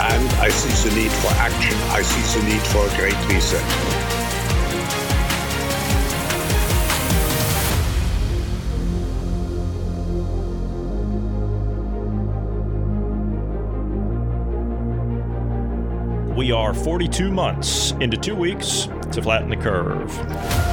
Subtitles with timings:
[0.00, 1.76] and I see the need for action.
[1.90, 3.64] I see the need for a great reset.
[16.36, 20.67] We are 42 months into two weeks to flatten the curve.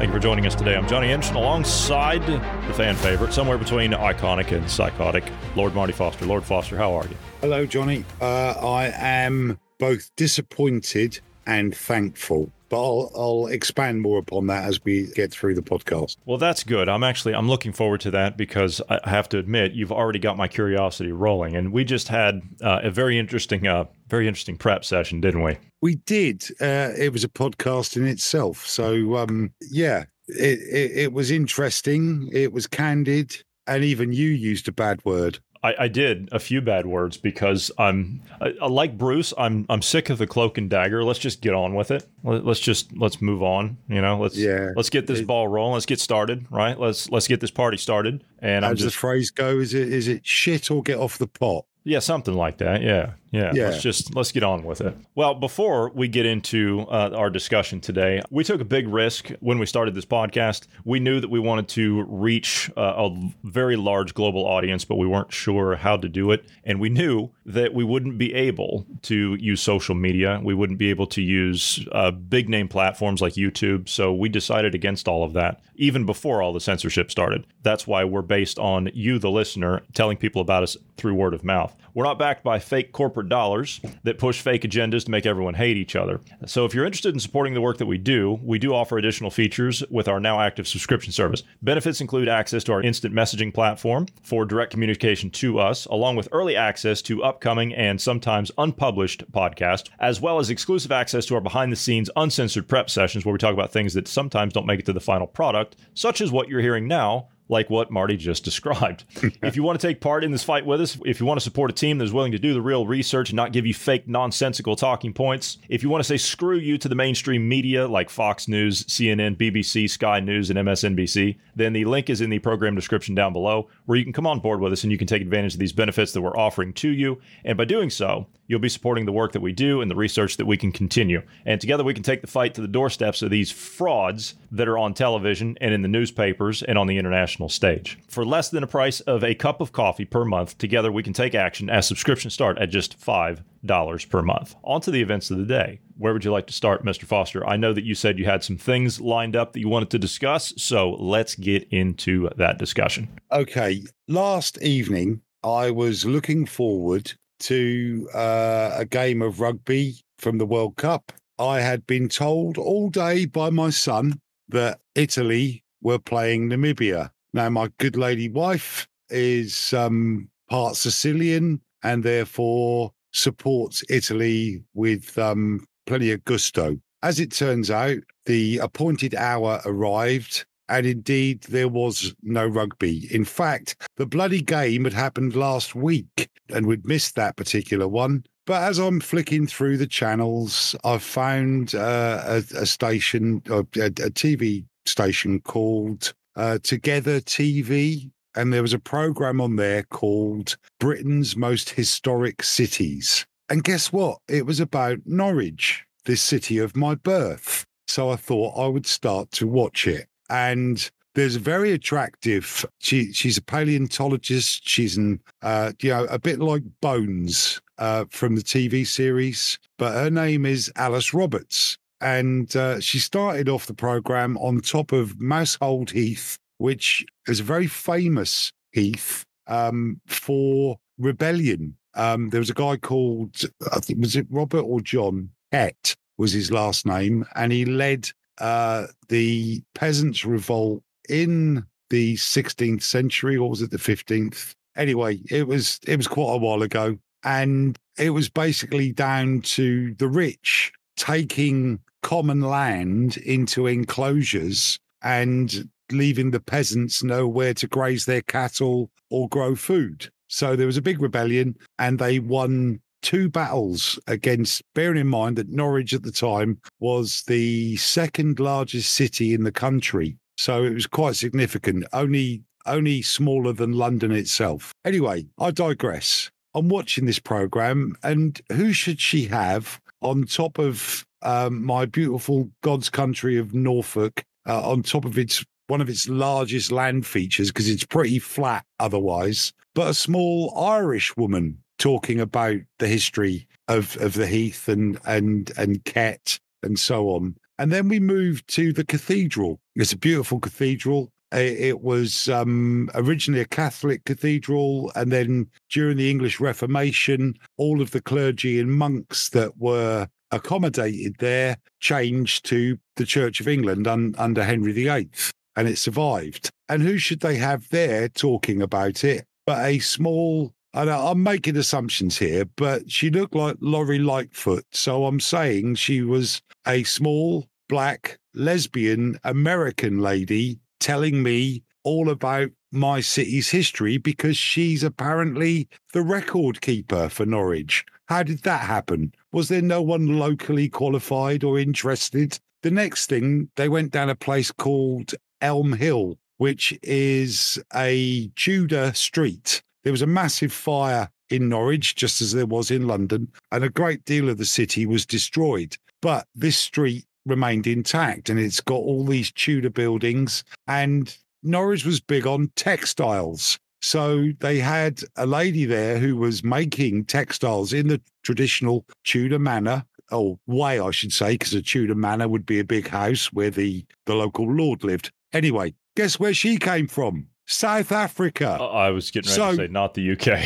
[0.00, 0.76] Thank you for joining us today.
[0.76, 6.24] I'm Johnny Anderson alongside the fan favorite, somewhere between iconic and psychotic, Lord Marty Foster.
[6.24, 7.14] Lord Foster, how are you?
[7.42, 8.06] Hello, Johnny.
[8.18, 14.82] Uh, I am both disappointed and thankful but I'll, I'll expand more upon that as
[14.82, 16.16] we get through the podcast.
[16.24, 16.88] Well, that's good.
[16.88, 20.38] I'm actually I'm looking forward to that because I have to admit you've already got
[20.38, 24.84] my curiosity rolling, and we just had uh, a very interesting, uh, very interesting prep
[24.84, 25.58] session, didn't we?
[25.82, 26.44] We did.
[26.60, 28.66] Uh, it was a podcast in itself.
[28.66, 32.30] So um, yeah, it, it it was interesting.
[32.32, 35.40] It was candid, and even you used a bad word.
[35.62, 39.34] I, I, did a few bad words because I'm I, I like Bruce.
[39.36, 41.04] I'm I'm sick of the cloak and dagger.
[41.04, 42.06] Let's just get on with it.
[42.24, 43.76] Let, us just let's move on.
[43.88, 44.70] You know, let's yeah.
[44.74, 45.74] Let's get this it, ball rolling.
[45.74, 46.46] Let's get started.
[46.50, 46.78] Right.
[46.78, 48.24] Let's let's get this party started.
[48.38, 51.18] And as I'm just, the phrase goes, is it is it shit or get off
[51.18, 51.66] the pot?
[51.84, 52.82] Yeah, something like that.
[52.82, 53.12] Yeah.
[53.30, 54.96] Yeah, yeah, let's just let's get on with it.
[55.14, 59.58] Well, before we get into uh, our discussion today, we took a big risk when
[59.58, 60.66] we started this podcast.
[60.84, 65.06] We knew that we wanted to reach uh, a very large global audience, but we
[65.06, 69.34] weren't sure how to do it, and we knew that we wouldn't be able to
[69.34, 70.40] use social media.
[70.42, 73.88] We wouldn't be able to use uh, big name platforms like YouTube.
[73.88, 77.46] So we decided against all of that, even before all the censorship started.
[77.62, 81.44] That's why we're based on you, the listener, telling people about us through word of
[81.44, 81.74] mouth.
[81.94, 85.76] We're not backed by fake corporate dollars that push fake agendas to make everyone hate
[85.76, 86.20] each other.
[86.46, 89.30] So if you're interested in supporting the work that we do, we do offer additional
[89.30, 91.42] features with our now active subscription service.
[91.62, 96.28] Benefits include access to our instant messaging platform for direct communication to us, along with
[96.32, 101.40] early access to upcoming and sometimes unpublished podcasts, as well as exclusive access to our
[101.40, 104.80] behind the scenes uncensored prep sessions where we talk about things that sometimes don't make
[104.80, 108.44] it to the final product, such as what you're hearing now like what Marty just
[108.50, 109.04] described.
[109.42, 111.44] if you want to take part in this fight with us, if you want to
[111.44, 113.74] support a team that is willing to do the real research and not give you
[113.74, 117.86] fake, nonsensical talking points, if you want to say screw you to the mainstream media
[117.86, 122.38] like Fox News, CNN, BBC, Sky News, and MSNBC, then the link is in the
[122.38, 125.06] program description down below where you can come on board with us and you can
[125.06, 127.20] take advantage of these benefits that we're offering to you.
[127.44, 130.36] And by doing so, you'll be supporting the work that we do and the research
[130.36, 131.22] that we can continue.
[131.46, 134.76] And together we can take the fight to the doorsteps of these frauds that are
[134.76, 137.96] on television and in the newspapers and on the international stage.
[138.08, 141.12] For less than a price of a cup of coffee per month, together we can
[141.12, 144.56] take action as subscriptions start at just $5 per month.
[144.64, 145.78] On to the events of the day.
[145.96, 147.04] Where would you like to start, Mr.
[147.04, 147.46] Foster?
[147.46, 149.98] I know that you said you had some things lined up that you wanted to
[149.98, 153.08] discuss, so let's get into that discussion.
[153.30, 153.84] Okay.
[154.08, 160.76] Last evening, I was looking forward to uh, a game of rugby from the World
[160.76, 161.12] Cup.
[161.38, 167.10] I had been told all day by my son that Italy were playing Namibia.
[167.32, 175.64] Now, my good lady wife is um, part Sicilian and therefore supports Italy with um,
[175.86, 176.78] plenty of gusto.
[177.02, 183.08] As it turns out, the appointed hour arrived, and indeed there was no rugby.
[183.12, 188.24] In fact, the bloody game had happened last week, and we'd missed that particular one.
[188.46, 193.64] But as I'm flicking through the channels, I've found uh, a, a, station, a, a,
[193.90, 198.10] TV station called uh, Together TV.
[198.34, 203.26] And there was a program on there called Britain's Most Historic Cities.
[203.48, 204.18] And guess what?
[204.28, 207.64] It was about Norwich, this city of my birth.
[207.88, 210.06] So I thought I would start to watch it.
[210.30, 212.64] And there's a very attractive.
[212.78, 214.66] She she's a paleontologist.
[214.66, 219.92] She's an uh, you know a bit like Bones uh, from the TV series, but
[219.92, 221.76] her name is Alice Roberts.
[222.00, 227.44] And uh, she started off the program on top of Mousehold Heath, which is a
[227.44, 231.76] very famous heath um, for rebellion.
[231.94, 233.42] Um, there was a guy called,
[233.72, 235.30] I think, was it Robert or John?
[235.52, 237.26] Kett was his last name.
[237.34, 238.10] And he led
[238.40, 244.54] uh, the peasants' revolt in the 16th century, or was it the 15th?
[244.76, 249.94] Anyway, it was it was quite a while ago, and it was basically down to
[249.94, 258.22] the rich taking common land into enclosures and leaving the peasants nowhere to graze their
[258.22, 260.08] cattle or grow food.
[260.28, 265.36] So there was a big rebellion, and they won two battles against, bearing in mind
[265.36, 270.16] that Norwich at the time was the second largest city in the country.
[270.36, 274.74] So it was quite significant, only only smaller than London itself.
[274.84, 276.30] Anyway, I digress.
[276.54, 282.50] I'm watching this program, and who should she have on top of um, my beautiful
[282.62, 287.48] God's country of Norfolk, uh, on top of its one of its largest land features
[287.48, 293.96] because it's pretty flat otherwise, but a small Irish woman talking about the history of
[293.96, 297.34] of the Heath and and and Kett and so on.
[297.58, 299.58] And then we moved to the cathedral.
[299.74, 301.10] It's a beautiful cathedral.
[301.32, 307.92] It was um, originally a Catholic cathedral, and then during the English Reformation, all of
[307.92, 314.14] the clergy and monks that were accommodated there changed to the Church of England un-
[314.18, 315.10] under Henry VIII,
[315.54, 316.50] and it survived.
[316.68, 321.56] And who should they have there talking about it but a small and I'm making
[321.56, 324.64] assumptions here, but she looked like Lori Lightfoot.
[324.72, 332.50] So I'm saying she was a small, black, lesbian American lady telling me all about
[332.72, 337.84] my city's history because she's apparently the record keeper for Norwich.
[338.06, 339.12] How did that happen?
[339.32, 342.38] Was there no one locally qualified or interested?
[342.62, 348.92] The next thing, they went down a place called Elm Hill, which is a Tudor
[348.94, 349.62] street.
[349.84, 353.70] There was a massive fire in Norwich, just as there was in London, and a
[353.70, 355.76] great deal of the city was destroyed.
[356.02, 360.44] But this street remained intact and it's got all these Tudor buildings.
[360.66, 363.58] And Norwich was big on textiles.
[363.82, 369.84] So they had a lady there who was making textiles in the traditional Tudor manner,
[370.10, 373.50] or way, I should say, because a Tudor manor would be a big house where
[373.50, 375.10] the, the local lord lived.
[375.32, 377.29] Anyway, guess where she came from?
[377.50, 378.50] South Africa.
[378.60, 380.38] I was getting ready so, to say, not the UK.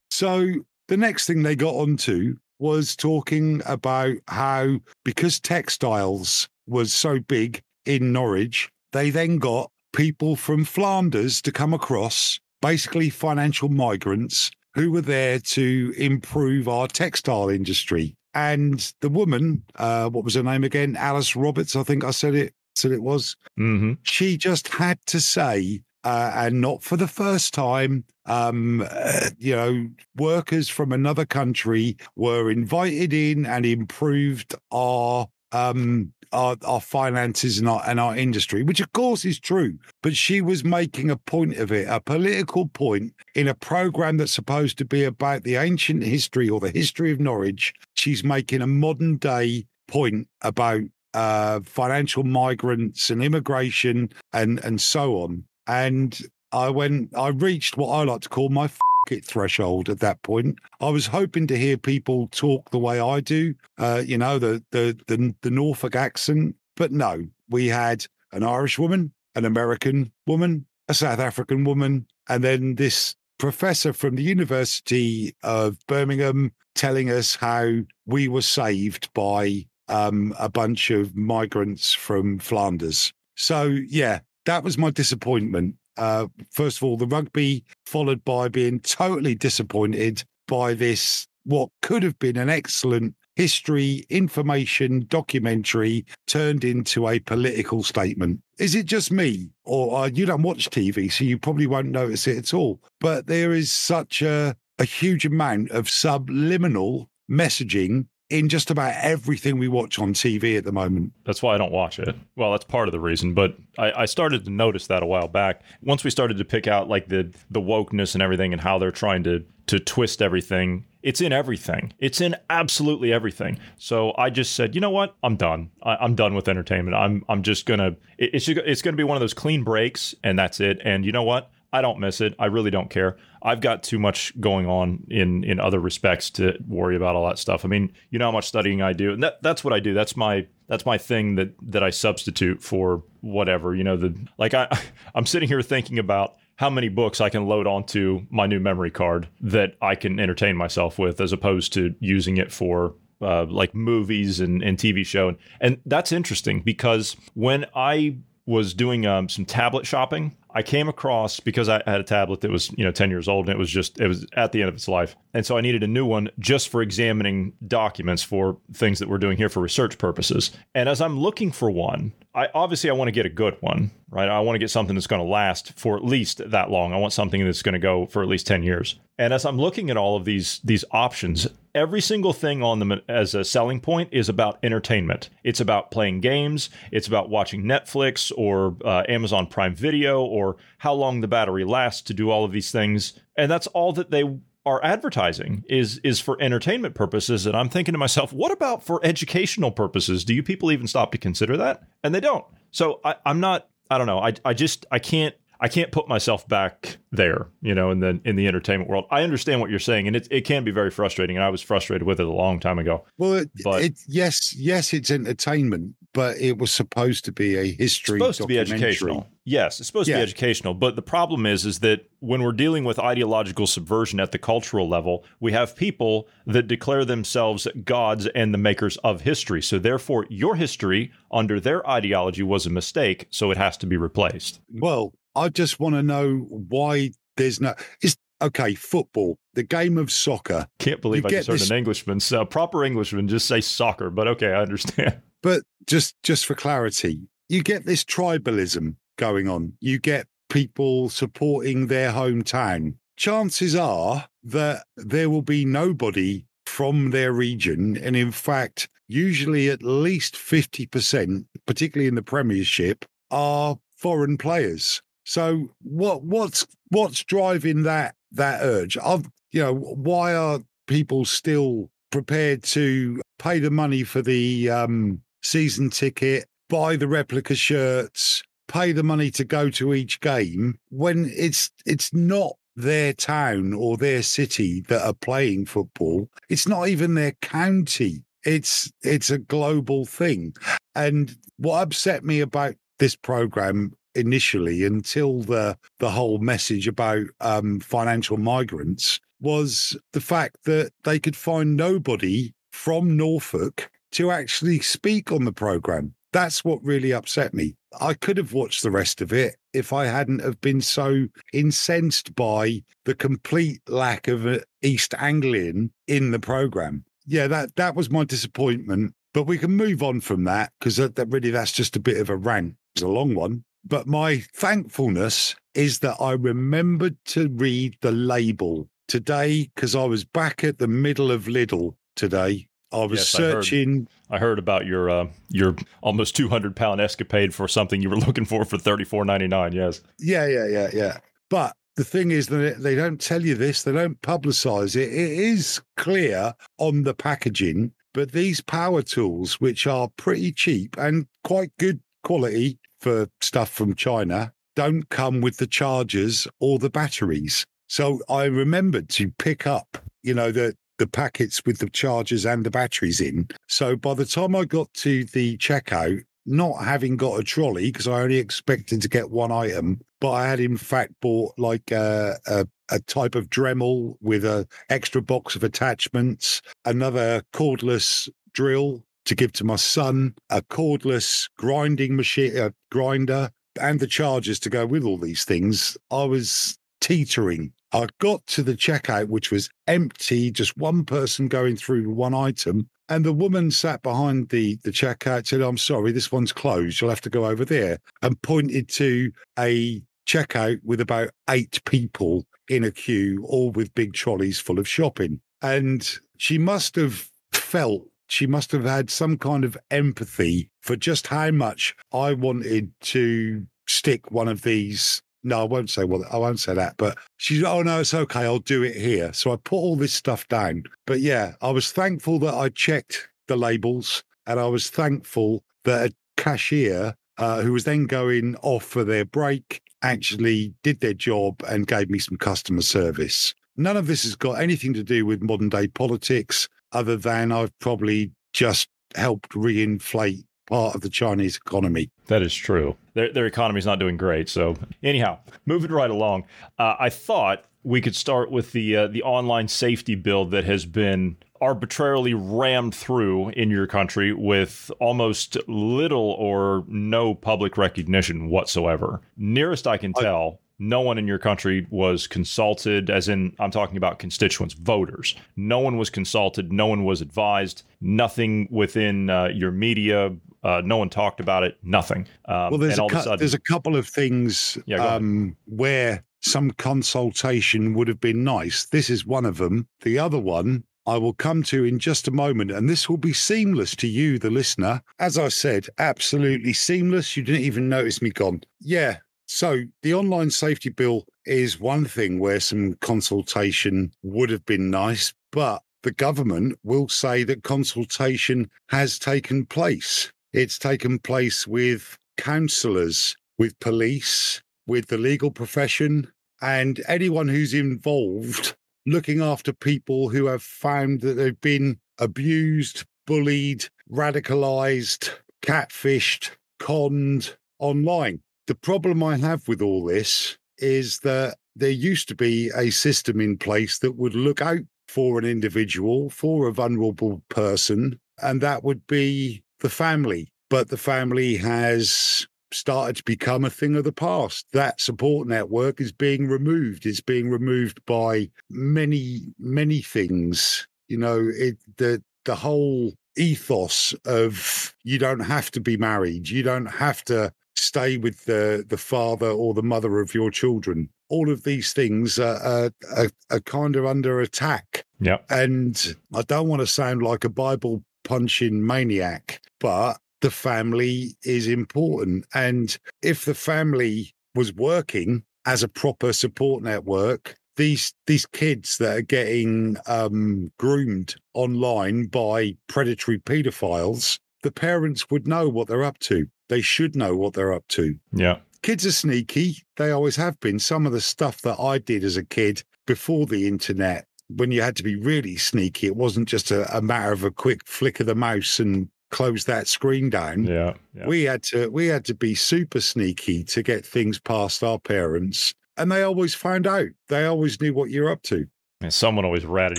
[0.10, 0.46] so
[0.88, 7.60] the next thing they got onto was talking about how because textiles was so big
[7.84, 14.90] in Norwich, they then got people from Flanders to come across, basically financial migrants who
[14.90, 18.14] were there to improve our textile industry.
[18.32, 20.96] And the woman, uh, what was her name again?
[20.96, 22.54] Alice Roberts, I think I said it.
[22.74, 23.36] Said it was.
[23.58, 23.94] Mm-hmm.
[24.02, 28.04] She just had to say uh, and not for the first time.
[28.26, 36.12] Um, uh, you know, workers from another country were invited in and improved our um,
[36.32, 39.78] our, our finances and our, and our industry, which of course is true.
[40.02, 44.32] But she was making a point of it, a political point in a program that's
[44.32, 47.72] supposed to be about the ancient history or the history of Norwich.
[47.94, 50.82] She's making a modern day point about
[51.14, 55.44] uh, financial migrants and immigration and and so on.
[55.66, 56.18] And
[56.52, 58.68] I went, I reached what I like to call my
[59.10, 60.58] it threshold at that point.
[60.80, 64.64] I was hoping to hear people talk the way I do, uh, you know, the,
[64.72, 66.56] the the the Norfolk accent.
[66.76, 72.42] But no, we had an Irish woman, an American woman, a South African woman, and
[72.42, 77.70] then this professor from the University of Birmingham telling us how
[78.06, 83.12] we were saved by um, a bunch of migrants from Flanders.
[83.36, 85.74] So yeah, that was my disappointment.
[85.96, 92.02] Uh, first of all, the rugby, followed by being totally disappointed by this, what could
[92.02, 98.40] have been an excellent history information documentary turned into a political statement.
[98.58, 99.50] Is it just me?
[99.64, 102.80] Or uh, you don't watch TV, so you probably won't notice it at all.
[102.98, 109.58] But there is such a, a huge amount of subliminal messaging in just about everything
[109.58, 111.12] we watch on TV at the moment.
[111.24, 112.14] That's why I don't watch it.
[112.34, 115.28] Well, that's part of the reason, but I, I, started to notice that a while
[115.28, 115.62] back.
[115.82, 118.90] Once we started to pick out like the the wokeness and everything and how they're
[118.90, 120.84] trying to to twist everything.
[121.02, 121.92] It's in everything.
[121.98, 123.58] It's in absolutely everything.
[123.78, 125.14] So I just said, you know what?
[125.22, 125.70] I'm done.
[125.82, 126.96] I, am done with entertainment.
[126.96, 127.96] I'm I'm just gonna.
[128.18, 130.80] It, it's it's gonna be one of those clean breaks, and that's it.
[130.84, 131.50] And you know what?
[131.76, 132.34] I don't miss it.
[132.38, 133.18] I really don't care.
[133.42, 137.38] I've got too much going on in in other respects to worry about all that
[137.38, 137.66] stuff.
[137.66, 139.92] I mean, you know how much studying I do, and that, that's what I do.
[139.92, 143.74] That's my that's my thing that that I substitute for whatever.
[143.74, 144.68] You know, the like I
[145.14, 148.90] I'm sitting here thinking about how many books I can load onto my new memory
[148.90, 153.74] card that I can entertain myself with, as opposed to using it for uh, like
[153.74, 155.28] movies and, and TV show.
[155.28, 158.16] And, and that's interesting because when I
[158.46, 162.50] was doing um, some tablet shopping, I came across because I had a tablet that
[162.50, 164.70] was, you know, 10 years old and it was just, it was at the end
[164.70, 165.14] of its life.
[165.34, 169.18] And so I needed a new one just for examining documents for things that we're
[169.18, 170.52] doing here for research purposes.
[170.74, 173.90] And as I'm looking for one, I obviously I want to get a good one,
[174.08, 174.30] right?
[174.30, 176.94] I want to get something that's going to last for at least that long.
[176.94, 178.98] I want something that's going to go for at least 10 years.
[179.18, 183.00] And as I'm looking at all of these these options, every single thing on them
[183.06, 185.28] as a selling point is about entertainment.
[185.44, 190.94] It's about playing games, it's about watching Netflix or uh, Amazon Prime Video or how
[190.94, 193.20] long the battery lasts to do all of these things.
[193.36, 194.24] And that's all that they
[194.64, 197.46] are advertising is is for entertainment purposes.
[197.46, 200.24] And i'm thinking to myself what about for educational purposes?
[200.24, 201.82] Do you people even stop to consider that?
[202.02, 202.44] And they don't.
[202.72, 204.18] So I, i'm not i don't know.
[204.18, 208.20] I, I just i can't I can't put myself back there, you know, in the
[208.24, 209.06] in the entertainment world.
[209.10, 211.62] I understand what you're saying, and it it can be very frustrating, and I was
[211.62, 213.04] frustrated with it a long time ago.
[213.18, 217.64] Well, it, but it, yes, yes, it's entertainment, but it was supposed to be a
[217.64, 218.18] history.
[218.18, 219.26] Supposed to be educational.
[219.44, 220.16] Yes, it's supposed yeah.
[220.16, 224.18] to be educational, but the problem is, is that when we're dealing with ideological subversion
[224.18, 229.20] at the cultural level, we have people that declare themselves gods and the makers of
[229.20, 229.62] history.
[229.62, 233.96] So therefore, your history under their ideology was a mistake, so it has to be
[233.96, 234.60] replaced.
[234.72, 237.74] Well, I just want to know why there's no.
[238.00, 238.74] It's okay.
[238.74, 240.66] Football, the game of soccer.
[240.78, 244.10] Can't believe I just heard this, an Englishman, so uh, proper Englishman, just say soccer.
[244.10, 245.20] But okay, I understand.
[245.42, 249.74] But just just for clarity, you get this tribalism going on.
[249.80, 252.94] You get people supporting their hometown.
[253.16, 259.82] Chances are that there will be nobody from their region, and in fact, usually at
[259.82, 265.00] least 50%, particularly in the Premiership, are foreign players.
[265.26, 268.96] So what what's what's driving that that urge?
[268.98, 275.20] Of you know, why are people still prepared to pay the money for the um,
[275.42, 281.30] season ticket, buy the replica shirts, pay the money to go to each game when
[281.34, 286.28] it's it's not their town or their city that are playing football.
[286.48, 288.22] It's not even their county.
[288.44, 290.54] It's it's a global thing.
[290.94, 297.80] And what upset me about this program initially until the the whole message about um,
[297.80, 305.30] financial migrants was the fact that they could find nobody from Norfolk to actually speak
[305.30, 306.14] on the program.
[306.32, 307.76] That's what really upset me.
[308.00, 312.34] I could have watched the rest of it if I hadn't have been so incensed
[312.34, 317.04] by the complete lack of East Anglian in the program.
[317.26, 319.14] Yeah, that that was my disappointment.
[319.34, 322.18] But we can move on from that because that, that really that's just a bit
[322.18, 322.76] of a rant.
[322.94, 323.64] It's a long one.
[323.88, 330.24] But my thankfulness is that I remembered to read the label today because I was
[330.24, 332.66] back at the middle of Lidl today.
[332.92, 334.08] I was yes, searching.
[334.28, 338.02] I heard, I heard, about your uh, your almost two hundred pound escapade for something
[338.02, 339.72] you were looking for for thirty four ninety nine.
[339.72, 340.00] Yes.
[340.18, 341.18] Yeah, yeah, yeah, yeah.
[341.48, 343.82] But the thing is that they don't tell you this.
[343.82, 345.12] They don't publicize it.
[345.12, 347.92] It is clear on the packaging.
[348.14, 353.94] But these power tools, which are pretty cheap and quite good quality, for stuff from
[353.94, 357.66] China don't come with the chargers or the batteries.
[357.88, 362.64] So I remembered to pick up, you know, the the packets with the chargers and
[362.64, 363.48] the batteries in.
[363.68, 368.08] So by the time I got to the checkout, not having got a trolley because
[368.08, 372.38] I only expected to get one item, but I had in fact bought like a,
[372.46, 379.34] a, a type of Dremel with a extra box of attachments, another cordless drill to
[379.34, 384.86] give to my son, a cordless grinding machine, a grinder, and the chargers to go
[384.86, 385.96] with all these things.
[386.10, 387.72] I was teetering.
[387.92, 392.88] I got to the checkout, which was empty, just one person going through one item.
[393.08, 397.00] And the woman sat behind the, the checkout, said, I'm sorry, this one's closed.
[397.00, 397.98] You'll have to go over there.
[398.22, 404.12] And pointed to a checkout with about eight people in a queue, all with big
[404.12, 405.40] trolleys full of shopping.
[405.62, 411.26] And she must have felt she must have had some kind of empathy for just
[411.26, 415.22] how much I wanted to stick one of these.
[415.42, 416.96] No, I won't say well, I won't say that.
[416.96, 418.40] But she's, oh no, it's okay.
[418.40, 419.32] I'll do it here.
[419.32, 420.84] So I put all this stuff down.
[421.06, 426.10] But yeah, I was thankful that I checked the labels and I was thankful that
[426.10, 431.62] a cashier uh, who was then going off for their break, actually did their job
[431.68, 433.54] and gave me some customer service.
[433.76, 437.76] None of this has got anything to do with modern day politics, other than I've
[437.78, 442.10] probably just helped reinflate part of the Chinese economy.
[442.26, 442.96] That is true.
[443.14, 444.48] Their, their economy is not doing great.
[444.48, 446.44] So, anyhow, moving right along,
[446.78, 450.84] uh, I thought we could start with the uh, the online safety bill that has
[450.84, 459.20] been arbitrarily rammed through in your country with almost little or no public recognition whatsoever.
[459.36, 463.96] Nearest I can tell, no one in your country was consulted, as in, I'm talking
[463.96, 465.34] about constituents, voters.
[465.56, 466.72] No one was consulted.
[466.72, 467.82] No one was advised.
[468.00, 470.34] Nothing within uh, your media.
[470.62, 471.78] Uh, no one talked about it.
[471.82, 472.26] Nothing.
[472.46, 476.70] Um, well, there's, a, cu- sudden, there's a couple of things yeah, um, where some
[476.72, 478.86] consultation would have been nice.
[478.86, 479.88] This is one of them.
[480.02, 483.32] The other one I will come to in just a moment, and this will be
[483.32, 485.02] seamless to you, the listener.
[485.20, 487.36] As I said, absolutely seamless.
[487.36, 488.62] You didn't even notice me gone.
[488.80, 489.18] Yeah.
[489.46, 495.32] So the online safety bill is one thing where some consultation would have been nice,
[495.52, 500.32] but the government will say that consultation has taken place.
[500.52, 508.76] It's taken place with counsellors, with police, with the legal profession, and anyone who's involved
[509.06, 515.30] looking after people who have found that they've been abused, bullied, radicalized,
[515.62, 518.40] catfished, conned online.
[518.66, 523.40] The problem I have with all this is that there used to be a system
[523.40, 528.82] in place that would look out for an individual, for a vulnerable person, and that
[528.82, 530.48] would be the family.
[530.68, 534.66] But the family has started to become a thing of the past.
[534.72, 537.06] That support network is being removed.
[537.06, 540.88] It's being removed by many, many things.
[541.08, 546.62] You know, it the the whole ethos of you don't have to be married, you
[546.62, 551.08] don't have to stay with the the father or the mother of your children.
[551.28, 555.04] All of these things are, are, are, are kind of under attack.
[555.20, 555.38] Yeah.
[555.50, 561.66] And I don't want to sound like a Bible punching maniac, but the family is
[561.66, 562.46] important.
[562.54, 569.16] And if the family was working as a proper support network, these these kids that
[569.18, 576.18] are getting um, groomed online by predatory paedophiles, the parents would know what they're up
[576.20, 576.46] to.
[576.68, 578.16] They should know what they're up to.
[578.32, 578.58] Yeah.
[578.82, 579.78] Kids are sneaky.
[579.96, 580.78] They always have been.
[580.78, 584.82] Some of the stuff that I did as a kid before the internet, when you
[584.82, 588.20] had to be really sneaky, it wasn't just a, a matter of a quick flick
[588.20, 590.64] of the mouse and close that screen down.
[590.64, 594.82] Yeah, yeah, We had to we had to be super sneaky to get things past
[594.82, 595.74] our parents.
[595.96, 597.08] And they always found out.
[597.28, 598.66] They always knew what you're up to.
[599.00, 599.98] And someone always ratted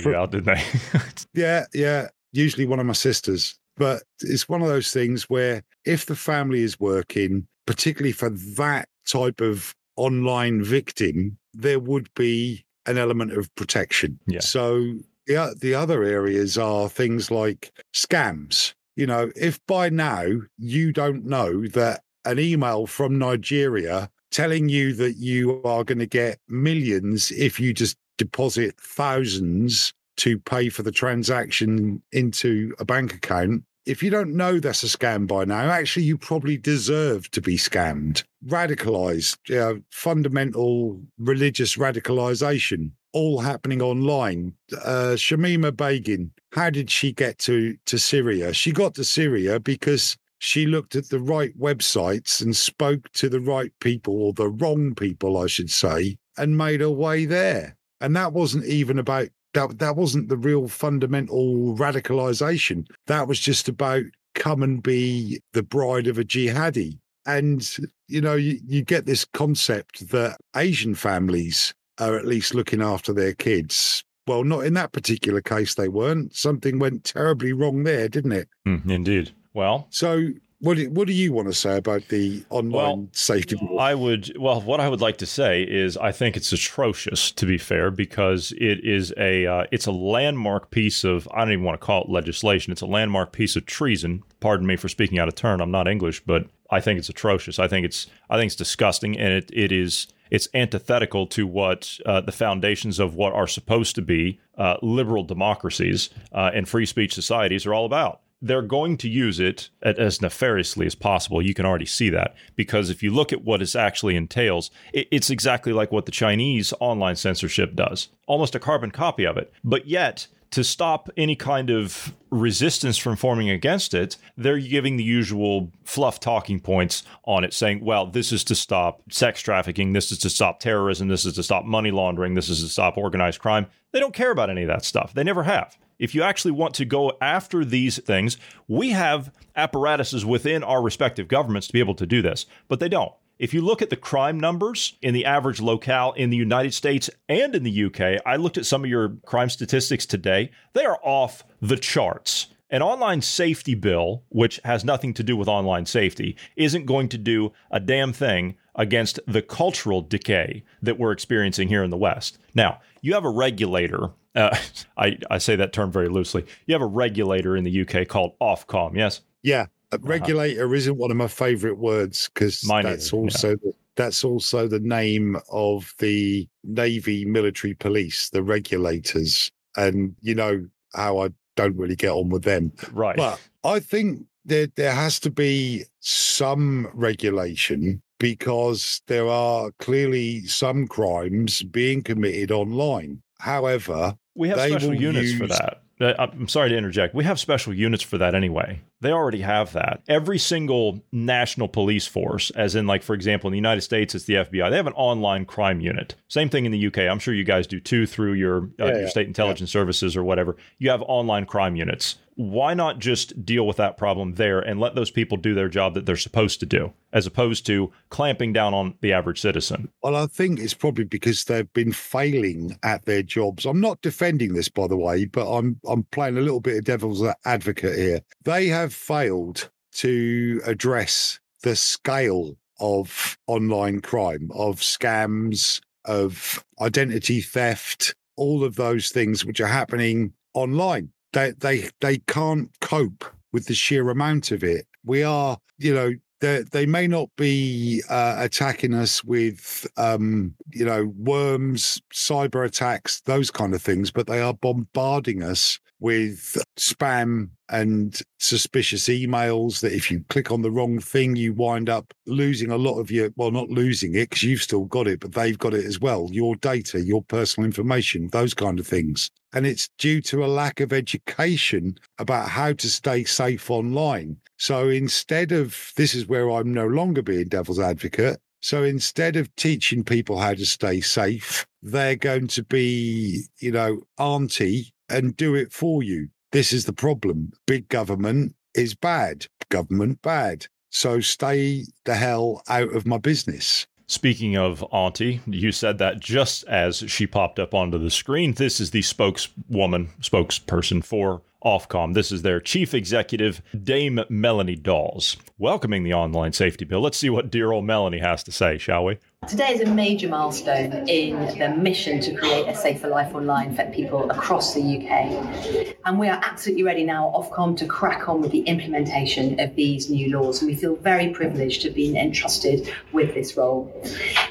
[0.00, 0.62] For, you out, didn't they?
[1.34, 2.08] yeah, yeah.
[2.32, 3.58] Usually one of my sisters.
[3.78, 8.88] But it's one of those things where if the family is working, particularly for that
[9.06, 14.18] type of online victim, there would be an element of protection.
[14.26, 14.40] Yeah.
[14.40, 14.94] So
[15.26, 20.26] the, the other areas are things like scams you know, if by now
[20.58, 26.06] you don't know that an email from Nigeria telling you that you are going to
[26.06, 33.14] get millions if you just deposit thousands to pay for the transaction into a bank
[33.14, 33.62] account.
[33.88, 37.56] If you don't know that's a scam by now, actually, you probably deserve to be
[37.56, 38.22] scammed.
[38.46, 44.52] Radicalized, you know, fundamental religious radicalization all happening online.
[44.84, 48.52] Uh, Shamima Begum, how did she get to, to Syria?
[48.52, 53.40] She got to Syria because she looked at the right websites and spoke to the
[53.40, 57.78] right people, or the wrong people, I should say, and made her way there.
[58.02, 59.78] And that wasn't even about that.
[59.78, 62.86] That wasn't the real fundamental radicalization.
[63.06, 66.98] That was just about come and be the bride of a jihadi.
[67.26, 67.68] And
[68.06, 73.12] you know, you, you get this concept that Asian families are at least looking after
[73.12, 74.02] their kids.
[74.26, 76.34] Well, not in that particular case, they weren't.
[76.34, 78.48] Something went terribly wrong there, didn't it?
[78.66, 79.32] Mm, indeed.
[79.54, 80.28] Well, so
[80.60, 83.56] what do, what do you want to say about the online well, safety?
[83.78, 87.46] I would well, what I would like to say is I think it's atrocious to
[87.46, 91.64] be fair because it is a uh, it's a landmark piece of I don't even
[91.64, 92.72] want to call it legislation.
[92.72, 94.24] It's a landmark piece of treason.
[94.40, 95.60] Pardon me for speaking out of turn.
[95.60, 97.60] I'm not English, but I think it's atrocious.
[97.60, 101.98] I think it's I think it's disgusting, and it it is it's antithetical to what
[102.04, 106.84] uh, the foundations of what are supposed to be uh, liberal democracies uh, and free
[106.84, 108.22] speech societies are all about.
[108.40, 111.42] They're going to use it as nefariously as possible.
[111.42, 115.30] You can already see that because if you look at what it actually entails, it's
[115.30, 119.52] exactly like what the Chinese online censorship does, almost a carbon copy of it.
[119.64, 125.04] But yet, to stop any kind of resistance from forming against it, they're giving the
[125.04, 130.10] usual fluff talking points on it, saying, well, this is to stop sex trafficking, this
[130.10, 133.40] is to stop terrorism, this is to stop money laundering, this is to stop organized
[133.40, 133.66] crime.
[133.92, 135.12] They don't care about any of that stuff.
[135.12, 135.76] They never have.
[135.98, 138.36] If you actually want to go after these things,
[138.68, 142.88] we have apparatuses within our respective governments to be able to do this, but they
[142.88, 143.12] don't.
[143.38, 147.08] If you look at the crime numbers in the average locale in the United States
[147.28, 150.50] and in the UK, I looked at some of your crime statistics today.
[150.72, 152.48] They are off the charts.
[152.70, 157.18] An online safety bill, which has nothing to do with online safety, isn't going to
[157.18, 162.38] do a damn thing against the cultural decay that we're experiencing here in the West.
[162.54, 164.10] Now, you have a regulator.
[164.34, 164.56] Uh,
[164.96, 166.46] I, I say that term very loosely.
[166.66, 169.20] You have a regulator in the UK called Ofcom, yes?
[169.42, 169.66] Yeah.
[169.92, 170.74] Uh, regulator uh-huh.
[170.74, 173.56] isn't one of my favorite words because that's also yeah.
[173.62, 179.50] the, that's also the name of the Navy military police, the regulators.
[179.76, 180.64] And you know
[180.94, 182.72] how I don't really get on with them.
[182.92, 183.16] Right.
[183.16, 190.86] But I think there there has to be some regulation because there are clearly some
[190.86, 193.22] crimes being committed online.
[193.40, 195.82] However, we have special units use, for that.
[196.00, 197.14] Uh, I'm sorry to interject.
[197.14, 198.80] We have special units for that anyway.
[199.00, 200.02] They already have that.
[200.08, 204.24] Every single national police force, as in, like, for example, in the United States, it's
[204.24, 206.14] the FBI, they have an online crime unit.
[206.28, 206.98] Same thing in the UK.
[206.98, 209.80] I'm sure you guys do too through your, uh, yeah, your state intelligence yeah.
[209.80, 210.56] services or whatever.
[210.78, 214.94] You have online crime units why not just deal with that problem there and let
[214.94, 218.72] those people do their job that they're supposed to do, as opposed to clamping down
[218.72, 219.88] on the average citizen?
[220.04, 223.66] Well, I think it's probably because they've been failing at their jobs.
[223.66, 226.84] I'm not defending this, by the way, but I'm I'm playing a little bit of
[226.84, 228.20] devil's advocate here.
[228.44, 238.14] They have failed to address the scale of online crime, of scams, of identity theft,
[238.36, 243.74] all of those things which are happening online they they they can't cope with the
[243.74, 244.86] sheer amount of it.
[245.04, 250.84] We are, you know, they they may not be uh, attacking us with, um, you
[250.84, 257.50] know, worms, cyber attacks, those kind of things, but they are bombarding us with spam
[257.70, 262.70] and suspicious emails that if you click on the wrong thing, you wind up losing
[262.70, 265.58] a lot of your, well, not losing it because you've still got it, but they've
[265.58, 266.28] got it as well.
[266.30, 269.30] Your data, your personal information, those kind of things.
[269.52, 274.36] And it's due to a lack of education about how to stay safe online.
[274.56, 278.38] So instead of, this is where I'm no longer being devil's advocate.
[278.60, 284.00] So instead of teaching people how to stay safe, they're going to be, you know,
[284.18, 286.28] auntie and do it for you.
[286.52, 287.52] This is the problem.
[287.66, 289.46] Big government is bad.
[289.68, 290.66] Government bad.
[290.90, 293.86] So stay the hell out of my business.
[294.06, 298.54] Speaking of Auntie, you said that just as she popped up onto the screen.
[298.54, 302.14] This is the spokeswoman, spokesperson for Ofcom.
[302.14, 307.02] This is their chief executive, Dame Melanie Dawes, welcoming the online safety bill.
[307.02, 309.18] Let's see what dear old Melanie has to say, shall we?
[309.48, 313.86] Today is a major milestone in the mission to create a safer life online for
[313.92, 315.96] people across the UK.
[316.04, 320.10] And we are absolutely ready now, Ofcom, to crack on with the implementation of these
[320.10, 320.60] new laws.
[320.60, 323.90] And we feel very privileged to have been entrusted with this role.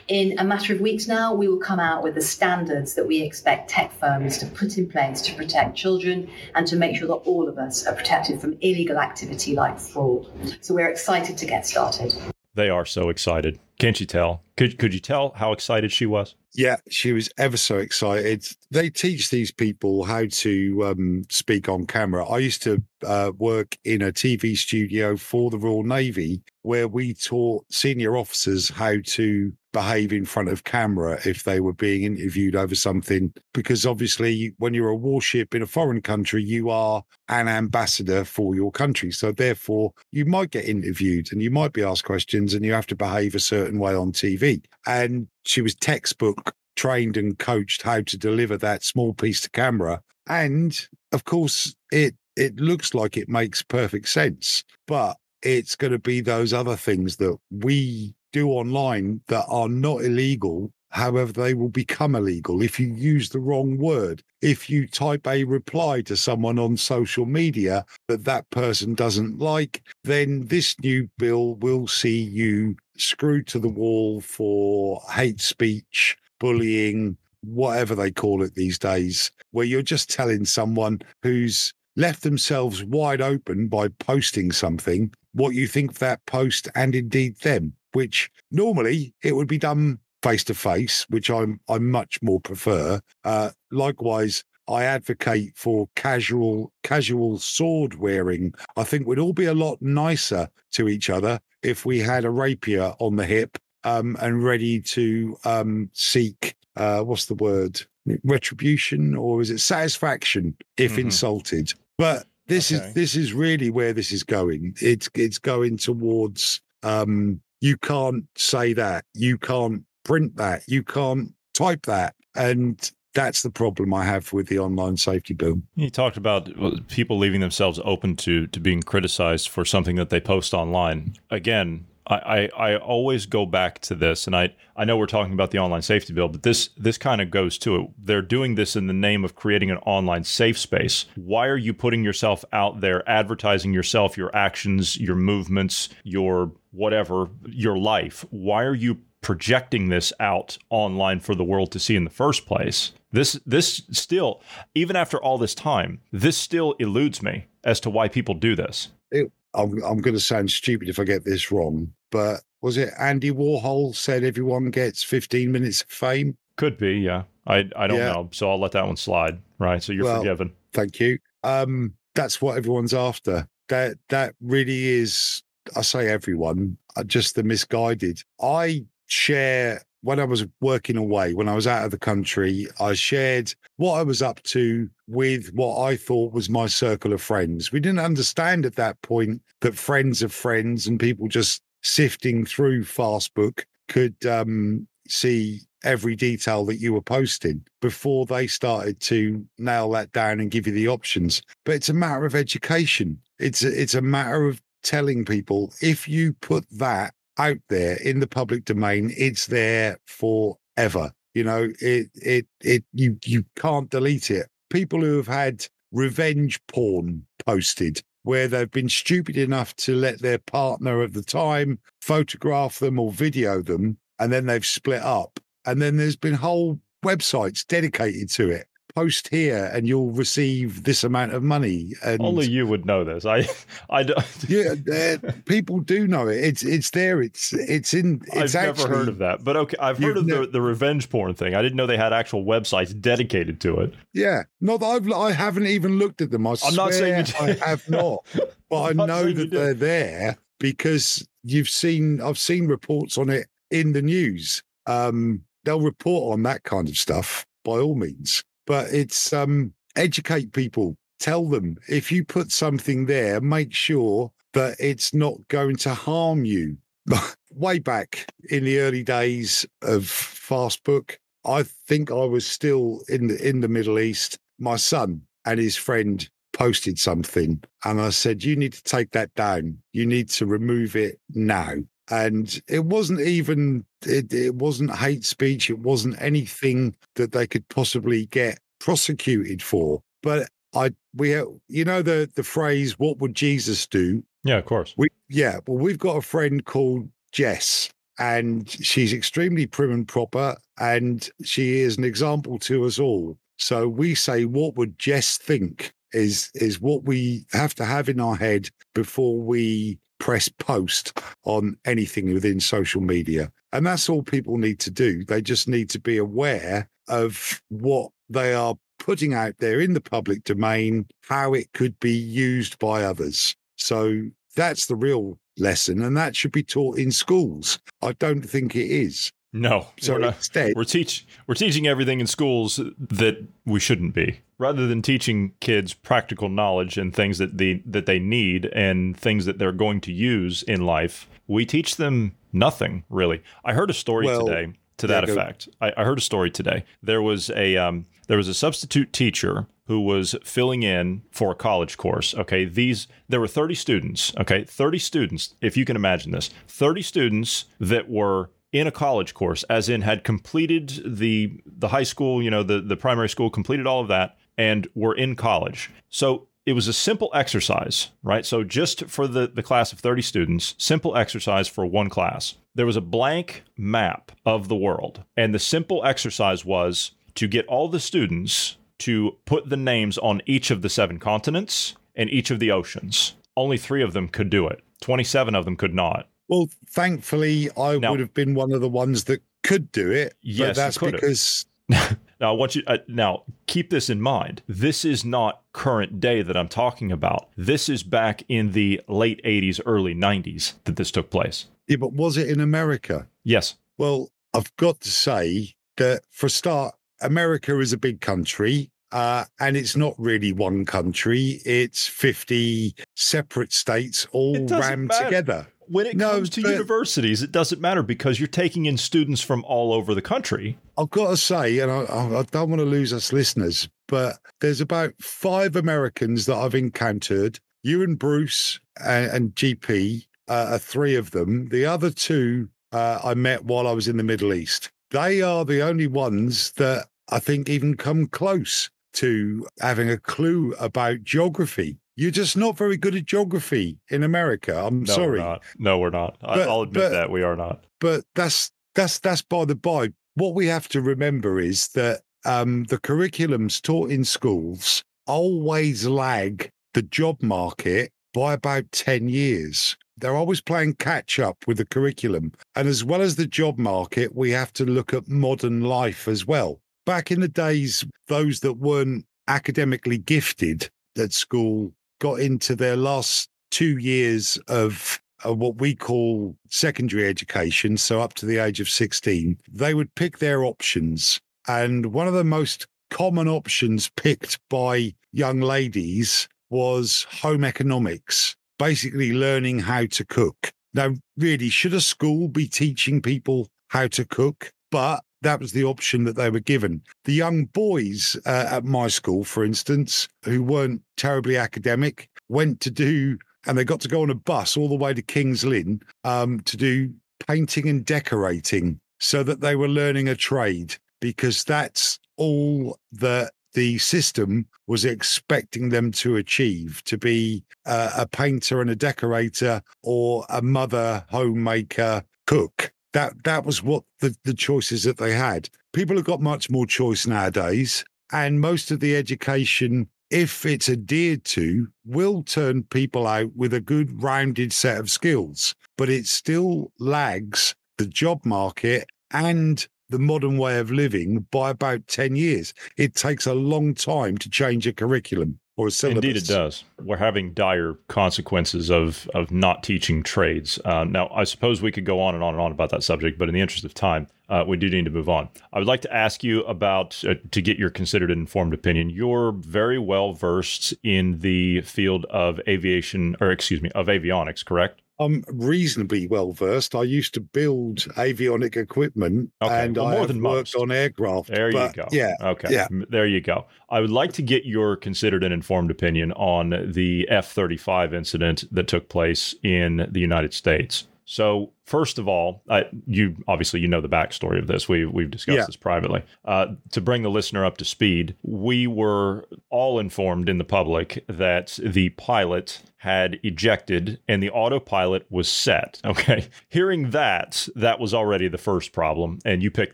[0.07, 3.21] In a matter of weeks now, we will come out with the standards that we
[3.21, 7.29] expect tech firms to put in place to protect children and to make sure that
[7.29, 10.25] all of us are protected from illegal activity like fraud.
[10.61, 12.15] So we're excited to get started.
[12.57, 13.59] They are so excited.
[13.77, 14.41] Can't you tell?
[14.57, 16.33] Could could you tell how excited she was?
[16.55, 18.47] Yeah, she was ever so excited.
[18.71, 22.27] They teach these people how to um, speak on camera.
[22.27, 27.13] I used to uh, work in a TV studio for the Royal Navy where we
[27.13, 32.55] taught senior officers how to behave in front of camera if they were being interviewed
[32.55, 33.31] over something.
[33.53, 38.55] Because obviously, when you're a warship in a foreign country, you are an ambassador for
[38.55, 39.11] your country.
[39.11, 42.87] So therefore, you might get interviewed and you might be asked questions and you have
[42.87, 44.63] to behave a certain way on TV.
[44.87, 50.01] And she was textbook trained and coached how to deliver that small piece to camera.
[50.27, 50.75] And
[51.11, 56.21] of course, it it looks like it makes perfect sense, but it's going to be
[56.21, 60.71] those other things that we do online that are not illegal.
[60.89, 64.23] However, they will become illegal if you use the wrong word.
[64.41, 69.83] If you type a reply to someone on social media that that person doesn't like,
[70.03, 77.17] then this new bill will see you screwed to the wall for hate speech, bullying,
[77.41, 83.21] whatever they call it these days, where you're just telling someone who's left themselves wide
[83.21, 89.35] open by posting something what you think that post and indeed them which normally it
[89.35, 93.01] would be done face to face, which I'm I much more prefer.
[93.23, 98.53] Uh, likewise, I advocate for casual casual sword wearing.
[98.75, 102.29] I think we'd all be a lot nicer to each other if we had a
[102.29, 107.81] rapier on the hip um, and ready to um, seek uh, what's the word
[108.23, 111.07] retribution or is it satisfaction if mm-hmm.
[111.07, 111.73] insulted.
[111.97, 112.85] But this okay.
[112.85, 114.75] is this is really where this is going.
[114.81, 121.33] It's it's going towards um, you can't say that, you can't print that, you can't
[121.53, 125.61] type that, and that's the problem I have with the online safety bill.
[125.75, 126.49] You talked about
[126.87, 131.15] people leaving themselves open to to being criticized for something that they post online.
[131.31, 135.51] Again, I, I, always go back to this, and I, I know we're talking about
[135.51, 137.89] the online safety bill, but this this kind of goes to it.
[137.97, 141.05] They're doing this in the name of creating an online safe space.
[141.15, 147.29] Why are you putting yourself out there, advertising yourself, your actions, your movements, your whatever,
[147.45, 148.25] your life?
[148.29, 152.45] Why are you projecting this out online for the world to see in the first
[152.45, 152.93] place?
[153.11, 154.41] This this still,
[154.75, 158.89] even after all this time, this still eludes me as to why people do this.
[159.11, 162.93] It, I'm, I'm going to sound stupid if I get this wrong, but was it
[162.99, 166.37] Andy Warhol said everyone gets 15 minutes of fame?
[166.55, 167.23] Could be, yeah.
[167.45, 168.13] I I don't yeah.
[168.13, 169.39] know, so I'll let that one slide.
[169.59, 170.53] Right, so you're well, forgiven.
[170.73, 171.17] Thank you.
[171.43, 173.47] Um, that's what everyone's after.
[173.69, 175.41] That that really is.
[175.75, 178.21] I say everyone, uh, just the misguided.
[178.41, 182.93] I share when I was working away, when I was out of the country, I
[182.93, 187.71] shared what I was up to with what I thought was my circle of friends.
[187.71, 192.83] We didn't understand at that point that friends of friends and people just sifting through
[192.83, 199.89] Facebook could um, see every detail that you were posting before they started to nail
[199.91, 201.41] that down and give you the options.
[201.65, 203.19] But it's a matter of education.
[203.39, 208.19] It's a, it's a matter of telling people if you put that out there in
[208.19, 211.11] the public domain, it's there forever.
[211.33, 214.47] You know, it it it you you can't delete it.
[214.69, 220.37] People who have had revenge porn posted where they've been stupid enough to let their
[220.37, 225.39] partner of the time photograph them or video them, and then they've split up.
[225.65, 231.03] And then there's been whole websites dedicated to it post here and you'll receive this
[231.03, 231.93] amount of money.
[232.03, 233.25] And Only you would know this.
[233.25, 233.47] I,
[233.89, 234.25] I don't.
[234.47, 236.43] yeah, people do know it.
[236.43, 237.21] It's it's there.
[237.21, 238.21] It's it's in.
[238.33, 241.09] It's I've actually, never heard of that, but okay, I've heard of the the revenge
[241.09, 241.55] porn thing.
[241.55, 243.93] I didn't know they had actual websites dedicated to it.
[244.13, 246.47] Yeah, not that I've I haven't even looked at them.
[246.47, 248.25] I am not saying I have not,
[248.69, 252.21] but I know that they're there because you've seen.
[252.21, 254.63] I've seen reports on it in the news.
[254.85, 260.53] Um, they'll report on that kind of stuff by all means but it's um, educate
[260.53, 260.95] people.
[261.19, 266.45] Tell them if you put something there, make sure that it's not going to harm
[266.45, 266.77] you.
[267.51, 273.49] Way back in the early days of Facebook, I think I was still in the
[273.49, 274.37] in the Middle East.
[274.59, 279.33] My son and his friend posted something, and I said, "You need to take that
[279.33, 279.79] down.
[279.93, 281.77] You need to remove it now."
[282.09, 287.67] And it wasn't even it, it wasn't hate speech it wasn't anything that they could
[287.69, 290.01] possibly get prosecuted for.
[290.23, 291.31] But i we
[291.67, 294.23] you know the the phrase what would jesus do?
[294.43, 294.93] Yeah of course.
[294.97, 297.89] We yeah well we've got a friend called jess
[298.19, 303.37] and she's extremely prim and proper and she is an example to us all.
[303.57, 308.19] So we say what would jess think is is what we have to have in
[308.19, 313.51] our head before we press post on anything within social media.
[313.73, 315.23] And that's all people need to do.
[315.25, 320.01] They just need to be aware of what they are putting out there in the
[320.01, 323.55] public domain, how it could be used by others.
[323.75, 324.23] So
[324.55, 326.01] that's the real lesson.
[326.01, 327.79] And that should be taught in schools.
[328.01, 329.31] I don't think it is.
[329.53, 334.13] No, so we're, not, instead, we're teach we're teaching everything in schools that we shouldn't
[334.13, 334.41] be.
[334.59, 339.45] Rather than teaching kids practical knowledge and things that they that they need and things
[339.45, 343.43] that they're going to use in life, we teach them nothing really.
[343.63, 345.69] I heard a story well, today to that effect.
[345.79, 346.83] I, I, heard a story today.
[347.01, 351.55] There was a um, there was a substitute teacher who was filling in for a
[351.55, 352.35] college course.
[352.35, 354.33] Okay, these there were 30 students.
[354.37, 359.33] Okay, 30 students, if you can imagine this, 30 students that were in a college
[359.33, 363.49] course, as in had completed the the high school, you know, the the primary school,
[363.49, 365.89] completed all of that, and were in college.
[366.09, 368.45] So it was a simple exercise, right?
[368.45, 372.55] So just for the, the class of 30 students, simple exercise for one class.
[372.75, 375.23] There was a blank map of the world.
[375.37, 380.41] And the simple exercise was to get all the students to put the names on
[380.45, 383.35] each of the seven continents and each of the oceans.
[383.55, 384.81] Only three of them could do it.
[385.01, 386.27] 27 of them could not.
[386.49, 390.33] Well, thankfully, I now, would have been one of the ones that could do it.
[390.41, 391.65] Yes, that's because
[392.39, 394.61] Now, I want you uh, now keep this in mind.
[394.67, 397.49] This is not current day that I'm talking about.
[397.55, 401.65] This is back in the late 80s, early 90s that this took place.
[401.87, 403.27] Yeah, but was it in America?
[403.43, 403.75] Yes.
[403.97, 408.91] Well, I've got to say that for a start, America is a big country.
[409.09, 411.61] Uh, and it's not really one country.
[411.65, 415.23] It's 50 separate states all rammed matter.
[415.23, 415.67] together.
[415.87, 419.41] When it no, comes to but, universities, it doesn't matter because you're taking in students
[419.41, 420.77] from all over the country.
[420.97, 424.81] I've got to say, and I, I don't want to lose us listeners, but there's
[424.81, 427.59] about five Americans that I've encountered.
[427.83, 431.69] You and Bruce and, and GP uh, are three of them.
[431.69, 434.91] The other two uh, I met while I was in the Middle East.
[435.11, 440.73] They are the only ones that I think even come close to having a clue
[440.79, 441.97] about geography.
[442.17, 444.75] You're just not very good at geography in America.
[444.75, 445.39] I'm no, sorry.
[445.39, 446.35] We're no, we're not.
[446.41, 447.85] But, I'll admit but, that we are not.
[448.01, 450.09] But that's that's that's by the by.
[450.33, 456.71] What we have to remember is that um, the curriculums taught in schools always lag
[456.95, 459.95] the job market by about 10 years.
[460.17, 462.51] They're always playing catch up with the curriculum.
[462.75, 466.47] And as well as the job market, we have to look at modern life as
[466.47, 466.79] well.
[467.05, 473.49] Back in the days, those that weren't academically gifted at school got into their last
[473.71, 478.89] two years of uh, what we call secondary education, so up to the age of
[478.89, 481.39] 16, they would pick their options.
[481.67, 489.33] And one of the most common options picked by young ladies was home economics, basically
[489.33, 490.71] learning how to cook.
[490.93, 494.71] Now, really, should a school be teaching people how to cook?
[494.89, 497.01] But that was the option that they were given.
[497.23, 502.91] The young boys uh, at my school, for instance, who weren't terribly academic, went to
[502.91, 506.01] do, and they got to go on a bus all the way to King's Lynn
[506.25, 507.13] um, to do
[507.47, 513.97] painting and decorating so that they were learning a trade because that's all that the
[513.99, 520.45] system was expecting them to achieve to be uh, a painter and a decorator or
[520.49, 525.67] a mother homemaker cook that that was what the, the choices that they had.
[525.91, 531.43] People have got much more choice nowadays, and most of the education, if it's adhered
[531.45, 535.73] to, will turn people out with a good rounded set of skills.
[535.97, 542.05] But it still lags the job market and the modern way of living by about
[542.05, 542.71] 10 years.
[542.97, 546.23] It takes a long time to change a curriculum or syllabus.
[546.23, 546.83] Indeed, it does.
[547.01, 550.79] We're having dire consequences of of not teaching trades.
[550.83, 553.37] Uh, now, I suppose we could go on and on and on about that subject,
[553.37, 555.49] but in the interest of time, uh, we do need to move on.
[555.71, 559.09] I would like to ask you about uh, to get your considered and informed opinion.
[559.09, 565.01] You're very well versed in the field of aviation, or excuse me, of avionics, correct?
[565.19, 566.93] I'm reasonably well versed.
[566.93, 569.85] I used to build avionic equipment, okay.
[569.85, 570.75] and well, I have worked most.
[570.75, 571.49] on aircraft.
[571.49, 572.07] There you go.
[572.11, 572.35] Yeah.
[572.41, 572.71] Okay.
[572.71, 572.87] Yeah.
[573.09, 573.65] There you go.
[573.89, 578.87] I would like to get your considered and informed opinion on the F-35 incident that
[578.87, 581.07] took place in the United States.
[581.25, 584.87] So first of all, I, you obviously you know the backstory of this.
[584.87, 585.65] We we've discussed yeah.
[585.65, 586.23] this privately.
[586.45, 591.25] Uh, to bring the listener up to speed, we were all informed in the public
[591.27, 596.01] that the pilot had ejected and the autopilot was set.
[596.17, 596.47] Okay.
[596.69, 599.39] Hearing that, that was already the first problem.
[599.45, 599.93] And you picked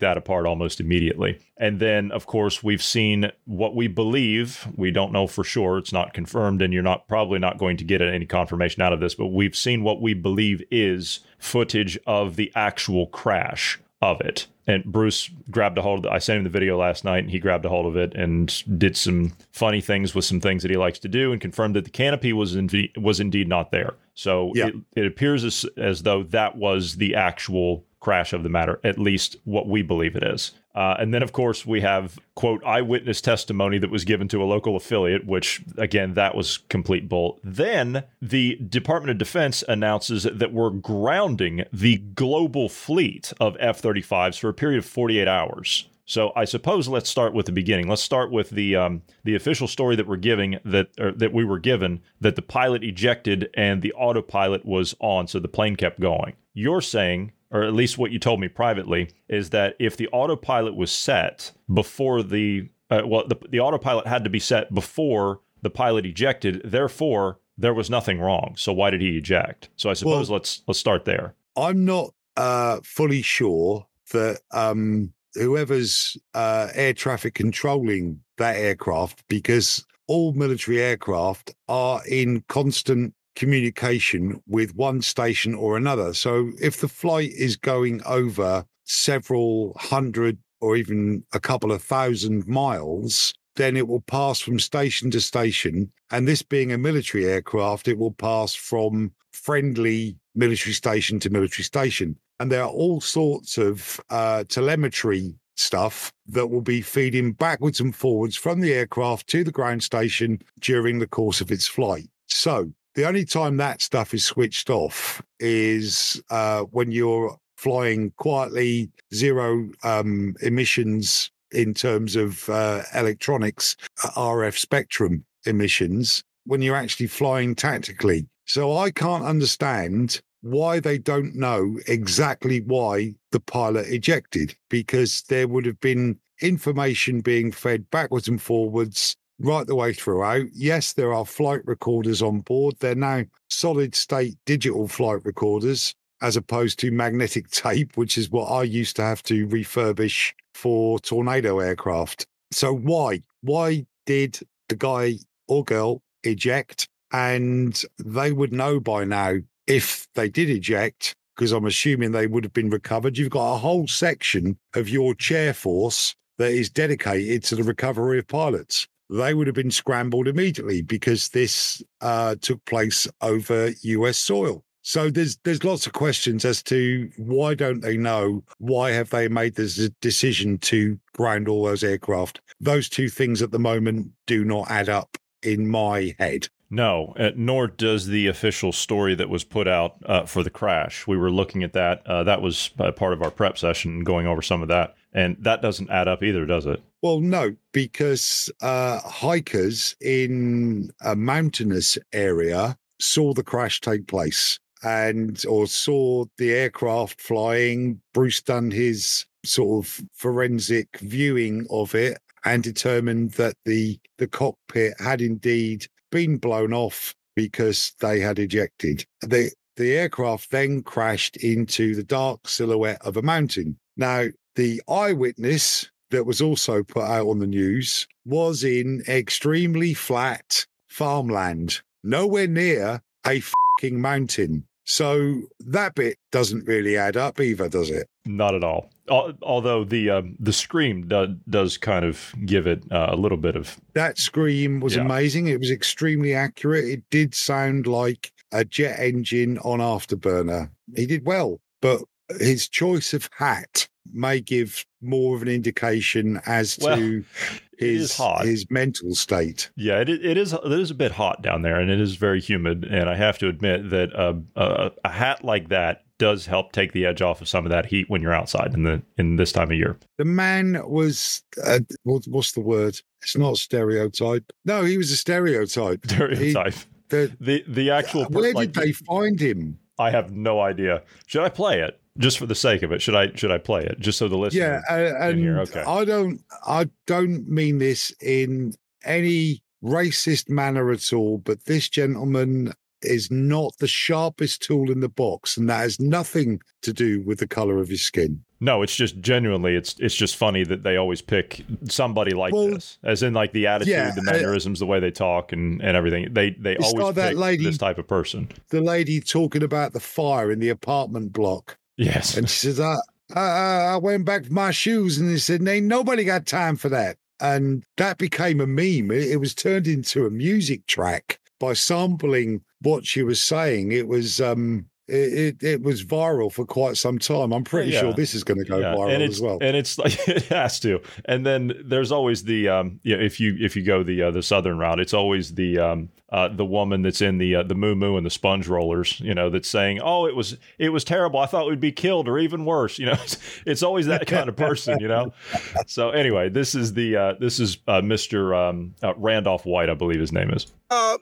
[0.00, 1.38] that apart almost immediately.
[1.58, 4.66] And then, of course, we've seen what we believe.
[4.74, 5.76] We don't know for sure.
[5.76, 9.00] It's not confirmed, and you're not probably not going to get any confirmation out of
[9.00, 14.46] this, but we've seen what we believe is footage of the actual crash of it.
[14.66, 16.14] And Bruce grabbed a hold of it.
[16.14, 18.78] I sent him the video last night and he grabbed a hold of it and
[18.78, 21.84] did some funny things with some things that he likes to do and confirmed that
[21.84, 23.94] the canopy was indeed, was indeed not there.
[24.14, 24.68] So yeah.
[24.68, 28.98] it, it appears as, as though that was the actual crash of the matter, at
[28.98, 30.52] least what we believe it is.
[30.74, 34.44] Uh, and then, of course, we have, quote, eyewitness testimony that was given to a
[34.44, 37.40] local affiliate, which, again, that was complete bull.
[37.42, 44.38] Then the Department of Defense announces that we're grounding the global fleet of F 35s
[44.38, 45.88] for a period of 48 hours.
[46.06, 47.88] So I suppose let's start with the beginning.
[47.88, 51.58] Let's start with the um, the official story that we're giving that that we were
[51.58, 56.34] given that the pilot ejected and the autopilot was on, so the plane kept going.
[56.52, 60.74] You're saying or at least what you told me privately, is that if the autopilot
[60.74, 65.70] was set before the uh, well, the, the autopilot had to be set before the
[65.70, 66.60] pilot ejected.
[66.64, 68.54] Therefore, there was nothing wrong.
[68.58, 69.70] So why did he eject?
[69.76, 71.34] So I suppose well, let's let's start there.
[71.56, 79.86] I'm not uh, fully sure that um, whoever's uh, air traffic controlling that aircraft, because
[80.08, 86.14] all military aircraft are in constant communication with one station or another.
[86.14, 92.46] So if the flight is going over several hundred or even a couple of thousand
[92.46, 95.92] miles, then it will pass from station to station.
[96.10, 101.64] And this being a military aircraft, it will pass from friendly military station to military
[101.64, 102.16] station.
[102.40, 107.94] And there are all sorts of uh, telemetry stuff that will be feeding backwards and
[107.94, 112.08] forwards from the aircraft to the ground station during the course of its flight.
[112.26, 118.90] So the only time that stuff is switched off is uh, when you're flying quietly,
[119.12, 127.06] zero um, emissions in terms of uh, electronics, uh, RF spectrum emissions, when you're actually
[127.06, 128.26] flying tactically.
[128.44, 135.48] So I can't understand why they don't know exactly why the pilot ejected, because there
[135.48, 140.42] would have been information being fed backwards and forwards right the way throughout.
[140.42, 142.76] Oh, yes, there are flight recorders on board.
[142.80, 148.46] They're now solid state digital flight recorders as opposed to magnetic tape, which is what
[148.46, 152.26] I used to have to refurbish for tornado aircraft.
[152.50, 153.22] So why?
[153.42, 155.18] Why did the guy
[155.48, 156.88] or girl eject?
[157.12, 162.44] And they would know by now if they did eject, because I'm assuming they would
[162.44, 163.18] have been recovered.
[163.18, 168.18] You've got a whole section of your chair force that is dedicated to the recovery
[168.18, 168.86] of pilots.
[169.14, 174.64] They would have been scrambled immediately because this uh, took place over US soil.
[174.82, 178.42] So there's there's lots of questions as to why don't they know?
[178.58, 182.40] Why have they made this decision to ground all those aircraft?
[182.60, 186.48] Those two things at the moment do not add up in my head.
[186.68, 191.06] No, uh, nor does the official story that was put out uh, for the crash.
[191.06, 192.04] We were looking at that.
[192.04, 194.96] Uh, that was part of our prep session, going over some of that.
[195.14, 196.82] And that doesn't add up either, does it?
[197.02, 205.42] Well, no, because uh, hikers in a mountainous area saw the crash take place and
[205.46, 208.00] or saw the aircraft flying.
[208.12, 214.94] Bruce done his sort of forensic viewing of it and determined that the the cockpit
[215.00, 219.04] had indeed been blown off because they had ejected.
[219.20, 223.78] The, the aircraft then crashed into the dark silhouette of a mountain.
[223.96, 224.26] Now,
[224.56, 231.80] the eyewitness that was also put out on the news was in extremely flat farmland,
[232.02, 234.64] nowhere near a fucking mountain.
[234.84, 238.06] So that bit doesn't really add up either, does it?
[238.26, 238.90] Not at all.
[239.08, 243.56] Although the uh, the scream do, does kind of give it uh, a little bit
[243.56, 245.02] of that scream was yeah.
[245.02, 245.48] amazing.
[245.48, 246.84] It was extremely accurate.
[246.84, 250.70] It did sound like a jet engine on afterburner.
[250.94, 252.02] He did well, but
[252.38, 257.24] his choice of hat may give more of an indication as well, to
[257.78, 259.70] his his mental state.
[259.76, 262.40] Yeah, it, it is it is a bit hot down there, and it is very
[262.40, 262.84] humid.
[262.84, 266.92] And I have to admit that uh, a, a hat like that does help take
[266.92, 269.52] the edge off of some of that heat when you're outside in the in this
[269.52, 269.98] time of year.
[270.18, 273.00] The man was uh, what, what's the word?
[273.22, 274.52] It's not stereotype.
[274.64, 276.04] No, he was a stereotype.
[276.06, 276.74] Stereotype.
[276.74, 278.24] He, the, the the actual.
[278.26, 279.78] Where did like, they find him?
[279.98, 281.02] I have no idea.
[281.26, 282.00] Should I play it?
[282.18, 284.38] Just for the sake of it, should I should I play it just so the
[284.38, 284.82] listener?
[284.88, 285.58] Yeah, uh, and here?
[285.60, 285.82] Okay.
[285.82, 292.72] I don't I don't mean this in any racist manner at all, but this gentleman
[293.02, 297.38] is not the sharpest tool in the box, and that has nothing to do with
[297.38, 298.42] the color of his skin.
[298.60, 302.70] No, it's just genuinely, it's it's just funny that they always pick somebody like well,
[302.70, 305.96] this, as in like the attitude, yeah, the mannerisms, the way they talk, and and
[305.96, 306.32] everything.
[306.32, 308.48] They they always pick that lady, this type of person.
[308.70, 311.76] The lady talking about the fire in the apartment block.
[311.96, 312.36] Yes.
[312.36, 312.96] And she says, I,
[313.34, 315.18] I, I went back for my shoes.
[315.18, 317.16] And he said, Ain't nobody got time for that.
[317.40, 319.10] And that became a meme.
[319.10, 323.92] It, it was turned into a music track by sampling what she was saying.
[323.92, 327.52] It was um it, it, it, was viral for quite some time.
[327.52, 328.00] I'm pretty yeah.
[328.00, 328.94] sure this is going to go yeah.
[328.94, 329.58] viral as well.
[329.60, 331.00] And it's like it has to.
[331.26, 334.42] And then there's always the um, yeah, if you if you go the uh, the
[334.42, 337.94] southern route, it's always the um, uh, the woman that's in the uh, the moo
[337.94, 341.38] moo and the sponge rollers, you know, that's saying, "Oh, it was it was terrible.
[341.38, 343.36] I thought we'd be killed, or even worse." You know, it's,
[343.66, 345.34] it's always that kind of person, you know.
[345.86, 348.56] so anyway, this is the uh, this is uh, Mr.
[348.56, 350.66] Um, uh, Randolph White, I believe his name is.
[350.88, 351.18] Uh,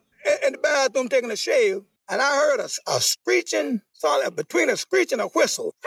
[0.47, 4.77] in the bathroom taking a shave and I heard a, a screeching, sorry, between a
[4.77, 5.75] screech and a whistle.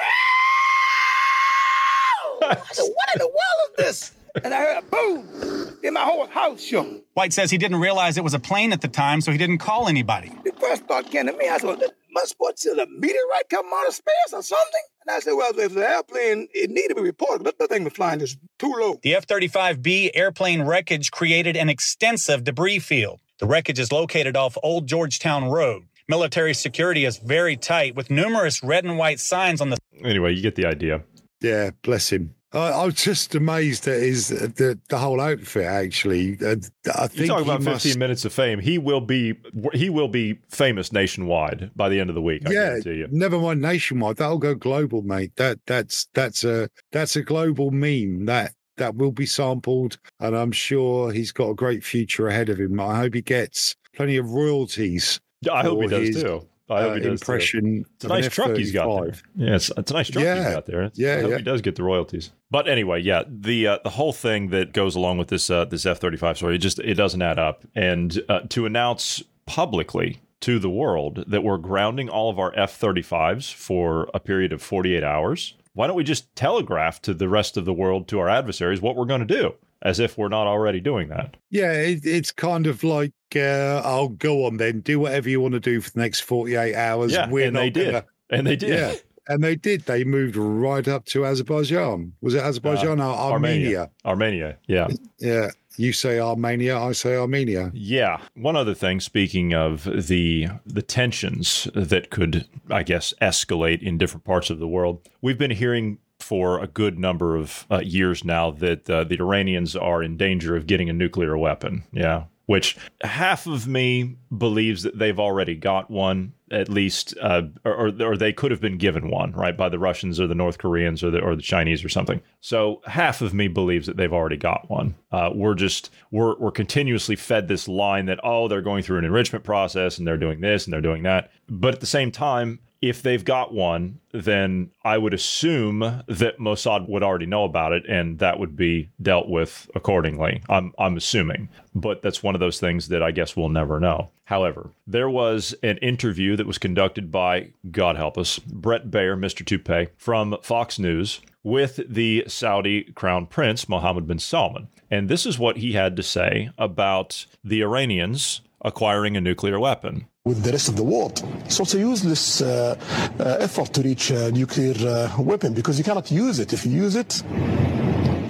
[2.42, 4.12] I said, what in the world is this?
[4.44, 5.78] And I heard a boom.
[5.82, 7.06] Then my whole house shook.
[7.14, 9.60] White says he didn't realize it was a plane at the time, so he didn't
[9.60, 10.32] call anybody.
[10.44, 11.80] The first thought came to me, I said,
[12.12, 14.82] must what see a meteorite come out of space or something?
[15.06, 17.44] And I said, well, if an airplane, it needed to be reported.
[17.44, 19.00] But the thing was flying just too low.
[19.04, 23.20] The F 35B airplane wreckage created an extensive debris field.
[23.40, 25.84] The wreckage is located off Old Georgetown Road.
[26.08, 29.78] Military security is very tight with numerous red and white signs on the.
[30.04, 31.04] Anyway, you get the idea.
[31.42, 32.36] Yeah, bless him.
[32.56, 35.66] I, was just amazed at his the, the whole outfit.
[35.66, 36.56] Actually, uh,
[36.96, 38.60] I think you talk about must, fifteen minutes of fame.
[38.60, 39.36] He will be
[39.74, 42.48] he will be famous nationwide by the end of the week.
[42.48, 43.08] I yeah, you.
[43.12, 44.18] never mind nationwide.
[44.18, 45.36] That'll go global, mate.
[45.36, 48.26] That that's that's a that's a global meme.
[48.26, 52.60] That that will be sampled, and I'm sure he's got a great future ahead of
[52.60, 52.80] him.
[52.80, 55.20] I hope he gets plenty of royalties.
[55.52, 56.48] I hope he does his, too.
[56.70, 57.84] I hope uh, he does impression.
[57.84, 57.90] Too.
[57.96, 59.14] It's a nice truck he's got there.
[59.36, 60.36] Yeah, it's, it's a nice truck yeah.
[60.44, 60.84] he's got there.
[60.84, 61.38] It's, yeah, I hope yeah.
[61.38, 62.32] he does get the royalties.
[62.50, 65.86] But anyway, yeah, the uh, the whole thing that goes along with this uh, this
[65.86, 67.66] F thirty five story, it just it doesn't add up.
[67.76, 72.80] And uh, to announce publicly to the world that we're grounding all of our F
[72.80, 77.58] 35s for a period of 48 hours why don't we just telegraph to the rest
[77.58, 79.54] of the world, to our adversaries, what we're going to do,
[79.86, 81.38] as if we're not already doing that?
[81.52, 85.54] Yeah, it, it's kind of like, uh, I'll go on then, do whatever you want
[85.54, 87.14] to do for the next 48 hours.
[87.14, 87.92] Yeah, We're and they did.
[87.92, 88.06] Gonna...
[88.32, 88.70] And they did.
[88.70, 88.96] Yeah.
[89.28, 89.82] And they did.
[89.84, 92.14] They moved right up to Azerbaijan.
[92.22, 93.92] Was it Azerbaijan uh, or Armenia?
[94.04, 94.58] Armenia?
[94.58, 94.88] Armenia, yeah.
[95.20, 95.52] Yeah.
[95.78, 97.72] You say Armenia, I say Armenia.
[97.74, 98.22] Yeah.
[98.36, 104.24] One other thing, speaking of the the tensions that could, I guess, escalate in different
[104.24, 108.52] parts of the world, we've been hearing for a good number of uh, years now
[108.52, 111.84] that uh, the Iranians are in danger of getting a nuclear weapon.
[111.92, 117.92] Yeah which half of me believes that they've already got one, at least, uh, or,
[118.00, 121.04] or they could have been given one, right, by the Russians or the North Koreans
[121.04, 122.22] or the or the Chinese or something.
[122.42, 124.96] So half of me believes that they've already got one.
[125.12, 129.06] Uh, we're just we're we're continuously fed this line that oh they're going through an
[129.06, 132.60] enrichment process and they're doing this and they're doing that, but at the same time
[132.86, 137.84] if they've got one, then I would assume that Mossad would already know about it
[137.90, 140.44] and that would be dealt with accordingly.
[140.48, 141.50] I'm, I'm assuming.
[141.74, 144.12] But that's one of those things that I guess we'll never know.
[144.26, 149.44] However, there was an interview that was conducted by, God help us, Brett Baier, Mr.
[149.44, 154.68] Toupee, from Fox News with the Saudi Crown Prince, Mohammed bin Salman.
[154.92, 160.08] And this is what he had to say about the Iranians acquiring a nuclear weapon
[160.26, 161.24] with the rest of the world.
[161.50, 162.76] So it's a useless uh,
[163.20, 166.52] uh, effort to reach a nuclear uh, weapon because you cannot use it.
[166.52, 167.22] If you use it,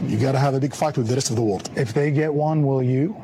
[0.10, 1.70] you got to have a big fight with the rest of the world.
[1.76, 3.16] If they get one, will you?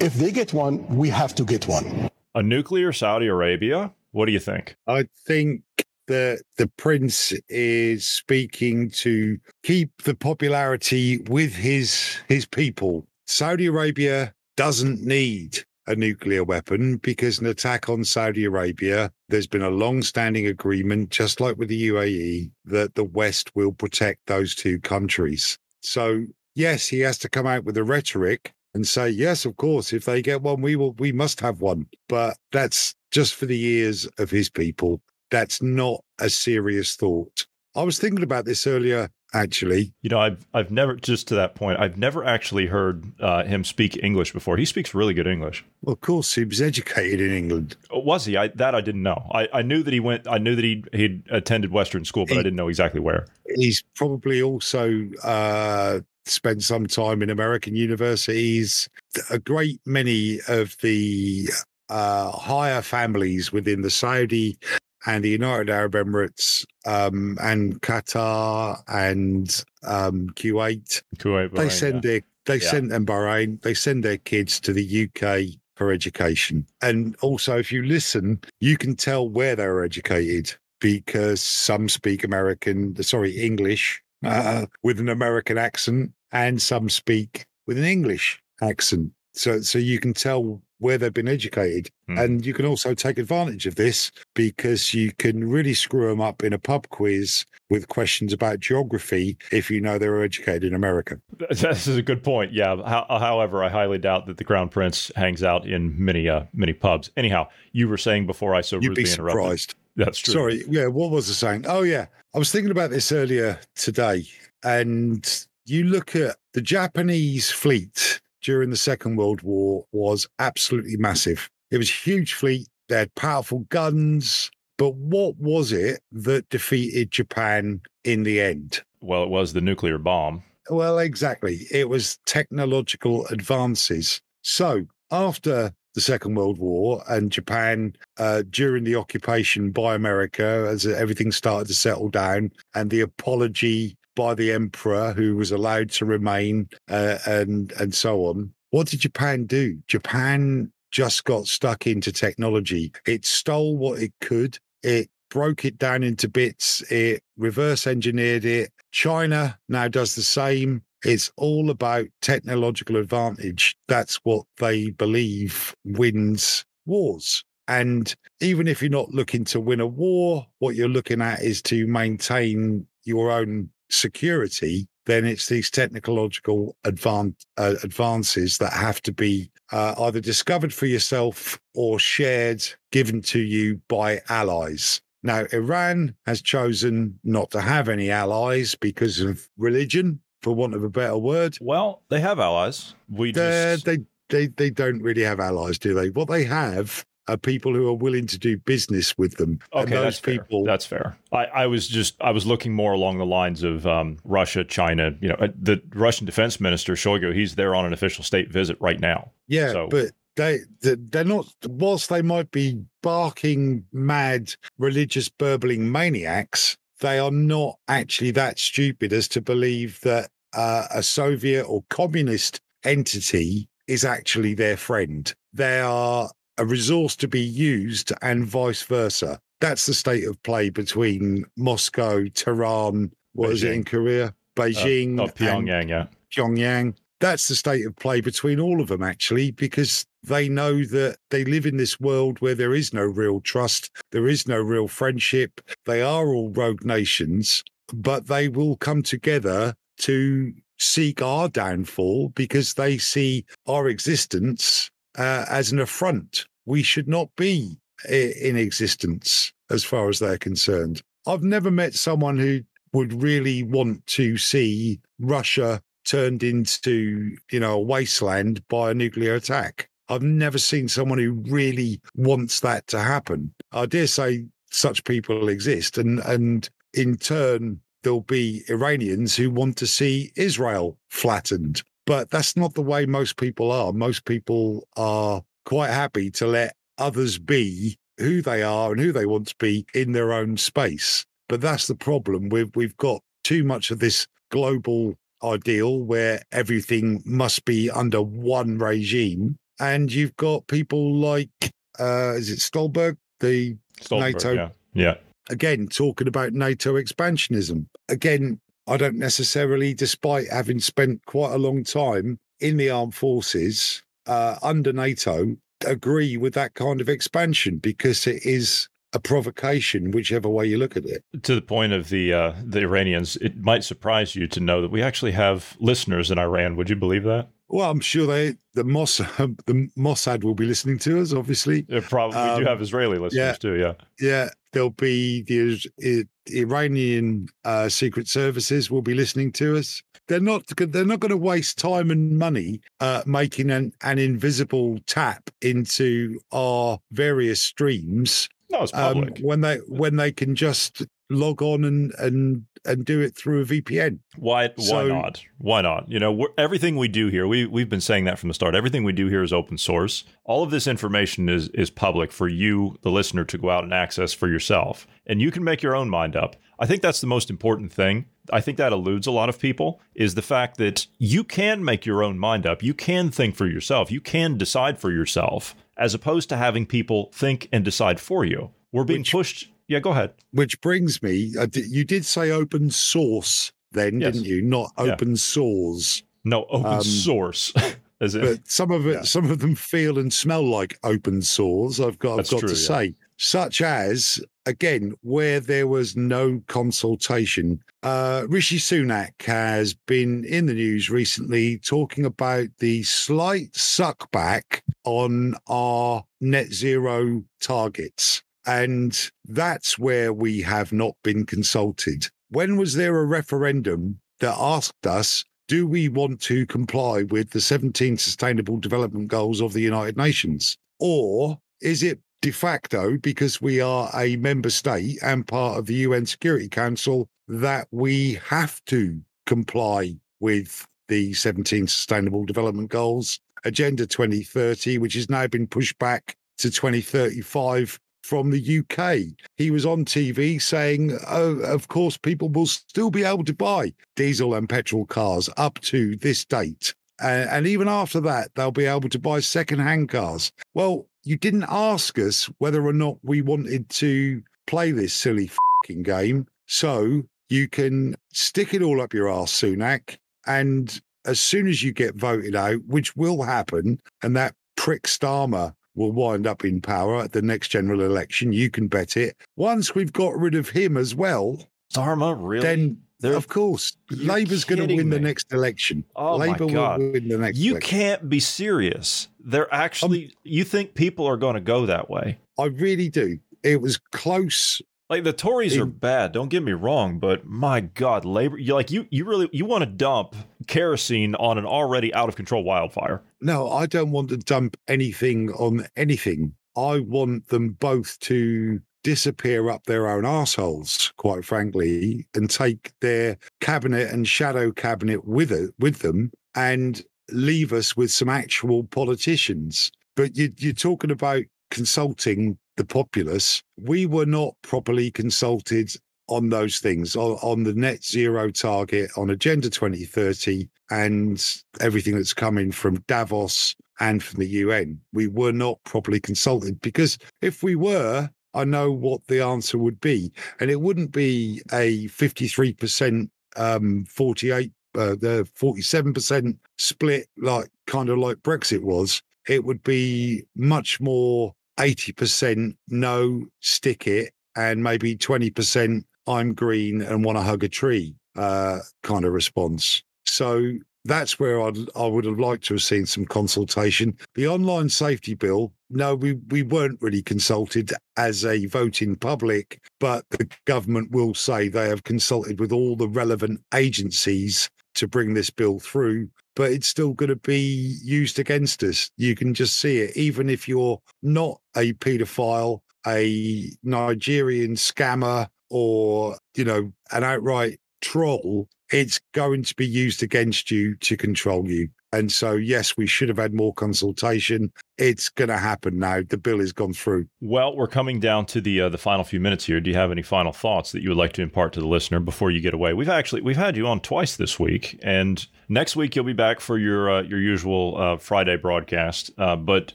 [0.00, 2.10] If they get one, we have to get one.
[2.34, 3.92] A nuclear Saudi Arabia?
[4.12, 4.76] What do you think?
[4.86, 5.62] I think
[6.06, 13.06] that the prince is speaking to keep the popularity with his his people.
[13.26, 19.62] Saudi Arabia doesn't need a nuclear weapon because an attack on Saudi Arabia, there's been
[19.62, 24.54] a long standing agreement, just like with the UAE, that the West will protect those
[24.54, 25.58] two countries.
[25.80, 26.24] So,
[26.54, 30.04] yes, he has to come out with a rhetoric and say, yes, of course, if
[30.04, 31.86] they get one, we will, we must have one.
[32.08, 35.00] But that's just for the ears of his people.
[35.30, 37.46] That's not a serious thought.
[37.74, 39.92] I was thinking about this earlier actually.
[40.02, 43.64] You know, I've I've never just to that point, I've never actually heard uh, him
[43.64, 44.56] speak English before.
[44.56, 45.64] He speaks really good English.
[45.82, 47.76] Well, of course, he was educated in England.
[47.90, 48.36] Oh, was he?
[48.36, 49.28] I, that I didn't know.
[49.32, 50.26] I, I knew that he went.
[50.28, 53.26] I knew that he he attended Western school, but he, I didn't know exactly where.
[53.56, 58.88] He's probably also uh, spent some time in American universities.
[59.30, 61.48] A great many of the
[61.88, 64.58] uh, higher families within the Saudi
[65.06, 71.02] and the United Arab Emirates um, and Qatar and um, Kuwait.
[71.18, 72.10] Kuwait, Bahrain, they send yeah.
[72.10, 72.70] their they yeah.
[72.70, 73.60] send them Bahrain.
[73.62, 76.66] They send their kids to the UK for education.
[76.80, 83.00] And also, if you listen, you can tell where they're educated because some speak American,
[83.02, 89.12] sorry, English uh, with an American accent, and some speak with an English accent.
[89.32, 91.90] So, so you can tell where they've been educated.
[92.08, 92.22] Mm.
[92.22, 96.44] And you can also take advantage of this because you can really screw them up
[96.44, 100.74] in a pub quiz with questions about geography if you know they were educated in
[100.74, 101.20] America.
[101.50, 102.52] This is a good point.
[102.52, 102.76] Yeah.
[102.86, 107.10] however, I highly doubt that the Crown Prince hangs out in many uh, many pubs.
[107.16, 109.74] Anyhow, you were saying before I so You'd rudely be surprised.
[109.96, 110.34] That's true.
[110.34, 110.62] Sorry.
[110.68, 110.86] Yeah.
[110.88, 111.64] What was I saying?
[111.66, 112.06] Oh, yeah.
[112.34, 114.26] I was thinking about this earlier today.
[114.62, 121.50] And you look at the Japanese fleet during the Second World War was absolutely massive.
[121.72, 124.52] It was a huge fleet, they had powerful guns.
[124.78, 128.82] But what was it that defeated Japan in the end?
[129.00, 130.44] Well, it was the nuclear bomb.
[130.70, 131.66] Well, exactly.
[131.72, 134.20] It was technological advances.
[134.42, 140.86] So after the Second World War and Japan uh, during the occupation by America, as
[140.86, 146.04] everything started to settle down, and the apology by the emperor who was allowed to
[146.04, 148.52] remain uh, and and so on.
[148.70, 149.78] What did Japan do?
[149.86, 152.92] Japan just got stuck into technology.
[153.06, 154.58] It stole what it could.
[154.82, 158.70] It broke it down into bits, it reverse engineered it.
[158.92, 160.82] China now does the same.
[161.04, 163.76] It's all about technological advantage.
[163.86, 167.44] That's what they believe wins wars.
[167.68, 171.60] And even if you're not looking to win a war, what you're looking at is
[171.62, 179.12] to maintain your own security, then it's these technological advan- uh, advances that have to
[179.12, 185.00] be uh, either discovered for yourself or shared, given to you by allies.
[185.22, 190.84] Now, Iran has chosen not to have any allies because of religion, for want of
[190.84, 191.58] a better word.
[191.60, 192.94] Well, they have allies.
[193.08, 193.84] We just...
[193.84, 196.10] they they they don't really have allies, do they?
[196.10, 199.58] What they have are people who are willing to do business with them.
[199.72, 200.64] Okay, that's people.
[200.64, 200.72] Fair.
[200.72, 201.18] That's fair.
[201.32, 205.12] I, I, was just I was looking more along the lines of um, Russia, China.
[205.20, 207.34] You know, uh, the Russian Defense Minister Shoigu.
[207.34, 209.30] He's there on an official state visit right now.
[209.48, 209.88] Yeah, so.
[209.88, 211.52] but they they're not.
[211.66, 219.12] Whilst they might be barking mad religious burbling maniacs, they are not actually that stupid
[219.12, 225.32] as to believe that uh, a Soviet or communist entity is actually their friend.
[225.52, 229.40] They are a resource to be used and vice versa.
[229.60, 233.52] That's the state of play between Moscow, Tehran, what Beijing.
[233.52, 234.34] is it in Korea?
[234.54, 236.06] Beijing, uh, oh, Pyongyang, yeah.
[236.34, 236.94] Pyongyang.
[237.20, 241.44] That's the state of play between all of them, actually, because they know that they
[241.44, 245.60] live in this world where there is no real trust, there is no real friendship.
[245.86, 252.74] They are all rogue nations, but they will come together to seek our downfall because
[252.74, 256.46] they see our existence uh, as an affront.
[256.64, 261.02] We should not be in existence as far as they're concerned.
[261.26, 262.60] I've never met someone who
[262.92, 269.34] would really want to see Russia turned into, you know, a wasteland by a nuclear
[269.34, 269.88] attack.
[270.08, 273.52] I've never seen someone who really wants that to happen.
[273.72, 279.76] I dare say such people exist, and and in turn there'll be Iranians who want
[279.78, 281.82] to see Israel flattened.
[282.06, 283.92] But that's not the way most people are.
[283.92, 289.26] Most people are quite happy to let others be who they are and who they
[289.26, 291.26] want to be in their own space.
[291.48, 292.48] But that's the problem.
[292.48, 298.78] We've we've got too much of this global ideal where everything must be under one
[298.78, 299.58] regime.
[299.78, 301.50] And you've got people like
[301.98, 304.68] uh is it Stolberg, the Stolberg, NATO yeah.
[304.94, 305.14] yeah.
[305.48, 307.86] Again, talking about NATO expansionism.
[308.08, 314.02] Again, I don't necessarily, despite having spent quite a long time in the armed forces
[314.26, 320.48] uh, under NATO, agree with that kind of expansion because it is a provocation, whichever
[320.48, 321.24] way you look at it.
[321.42, 324.90] To the point of the uh, the Iranians, it might surprise you to know that
[324.90, 326.76] we actually have listeners in Iran.
[326.76, 327.48] Would you believe that?
[327.68, 331.32] Well, I'm sure they the Mossad the Mossad will be listening to us.
[331.32, 333.76] Obviously, yeah, probably um, we do um, have Israeli listeners yeah, too.
[333.76, 334.48] Yeah, yeah.
[334.72, 340.02] There'll be the Iranian uh, secret services will be listening to us.
[340.28, 344.98] They're not they're not going to waste time and money uh, making an, an invisible
[345.06, 348.48] tap into our various streams.
[348.70, 349.38] No, it's um, public.
[349.38, 353.62] Um, when they when they can just log on and and and do it through
[353.62, 354.20] a VPN.
[354.36, 354.68] Why?
[354.76, 355.42] Why so, not?
[355.58, 356.08] Why not?
[356.08, 358.74] You know, everything we do here, we we've been saying that from the start.
[358.74, 360.24] Everything we do here is open source.
[360.44, 363.92] All of this information is is public for you, the listener, to go out and
[363.92, 366.56] access for yourself, and you can make your own mind up.
[366.78, 368.26] I think that's the most important thing.
[368.52, 372.06] I think that eludes a lot of people is the fact that you can make
[372.06, 372.82] your own mind up.
[372.82, 374.12] You can think for yourself.
[374.12, 378.70] You can decide for yourself, as opposed to having people think and decide for you.
[378.92, 380.32] We're being Which, pushed yeah, go ahead.
[380.52, 384.34] Which brings me, uh, you did say open source then, yes.
[384.34, 384.62] didn't you?
[384.62, 385.36] Not open yeah.
[385.36, 386.22] source.
[386.44, 387.72] No, open um, source.
[388.18, 389.22] But some of it, yeah.
[389.22, 392.00] some of them feel and smell like open sores.
[392.00, 392.88] I've got, I've got true, to yeah.
[392.88, 397.78] say, such as again where there was no consultation.
[398.02, 405.54] Uh, Rishi Sunak has been in the news recently talking about the slight suckback on
[405.68, 408.42] our net zero targets.
[408.66, 412.28] And that's where we have not been consulted.
[412.50, 417.60] When was there a referendum that asked us, do we want to comply with the
[417.60, 420.76] 17 Sustainable Development Goals of the United Nations?
[420.98, 425.94] Or is it de facto, because we are a member state and part of the
[425.94, 434.06] UN Security Council, that we have to comply with the 17 Sustainable Development Goals, Agenda
[434.06, 439.36] 2030, which has now been pushed back to 2035 from the UK.
[439.56, 443.92] He was on TV saying, oh, of course, people will still be able to buy
[444.16, 446.92] diesel and petrol cars up to this date.
[447.22, 450.50] Uh, and even after that, they'll be able to buy second-hand cars.
[450.74, 455.48] Well, you didn't ask us whether or not we wanted to play this silly
[455.84, 461.68] fucking game so you can stick it all up your arse, Sunak, and as soon
[461.68, 466.64] as you get voted out, which will happen, and that prick Starmer will wind up
[466.64, 469.36] in power at the next general election, you can bet it.
[469.56, 471.58] Once we've got rid of him as well,
[471.92, 472.62] Starmer, really?
[472.62, 475.16] Then they're, of course, Labour's going to win me.
[475.16, 476.04] the next election.
[476.16, 477.00] Oh Labour my God.
[477.00, 477.58] will win the next.
[477.58, 477.98] You election.
[477.98, 479.28] can't be serious.
[479.40, 480.26] They're actually.
[480.26, 482.38] Um, you think people are going to go that way?
[482.58, 483.38] I really do.
[483.62, 484.82] It was close.
[485.08, 486.32] Like the Tories in, are bad.
[486.32, 488.58] Don't get me wrong, but my God, Labor.
[488.58, 489.06] You like you.
[489.10, 490.34] You really you want to dump
[490.66, 493.22] kerosene on an already out of control wildfire?
[493.40, 496.54] No, I don't want to dump anything on anything.
[496.76, 503.38] I want them both to disappear up their own assholes, quite frankly, and take their
[503.60, 509.92] cabinet and shadow cabinet with it with them and leave us with some actual politicians.
[510.16, 513.62] But you, you're talking about consulting the populace.
[513.78, 515.90] We were not properly consulted
[516.28, 522.34] on those things, on, on, the net zero target, on Agenda 2030, and everything that's
[522.34, 525.00] coming from Davos and from the UN.
[525.12, 530.00] We were not properly consulted because if we were, I know what the answer would
[530.00, 530.32] be.
[530.60, 538.18] And it wouldn't be a 53%, um, 48, uh, the 47% split, like kind of
[538.18, 539.22] like Brexit was.
[539.46, 547.24] It would be much more 80% no, stick it, and maybe 20% I'm green and
[547.24, 550.02] want to hug a tree uh, kind of response.
[550.24, 550.72] So
[551.04, 554.16] that's where I'd, I would have liked to have seen some consultation.
[554.34, 560.24] The online safety bill, no, we, we weren't really consulted as a voting public, but
[560.30, 565.50] the government will say they have consulted with all the relevant agencies to bring this
[565.50, 566.28] bill through.
[566.56, 569.10] But it's still going to be used against us.
[569.16, 576.36] You can just see it, even if you're not a paedophile, a Nigerian scammer, or,
[576.56, 581.88] you know, an outright troll it's going to be used against you to control you.
[582.16, 584.72] And so, yes, we should have had more consultation.
[584.96, 586.22] It's going to happen now.
[586.26, 587.26] The bill has gone through.
[587.42, 589.82] Well, we're coming down to the uh, the final few minutes here.
[589.82, 592.18] Do you have any final thoughts that you would like to impart to the listener
[592.18, 592.94] before you get away?
[592.94, 596.60] We've actually we've had you on twice this week, and next week you'll be back
[596.60, 599.30] for your uh, your usual uh, Friday broadcast.
[599.36, 599.92] Uh, but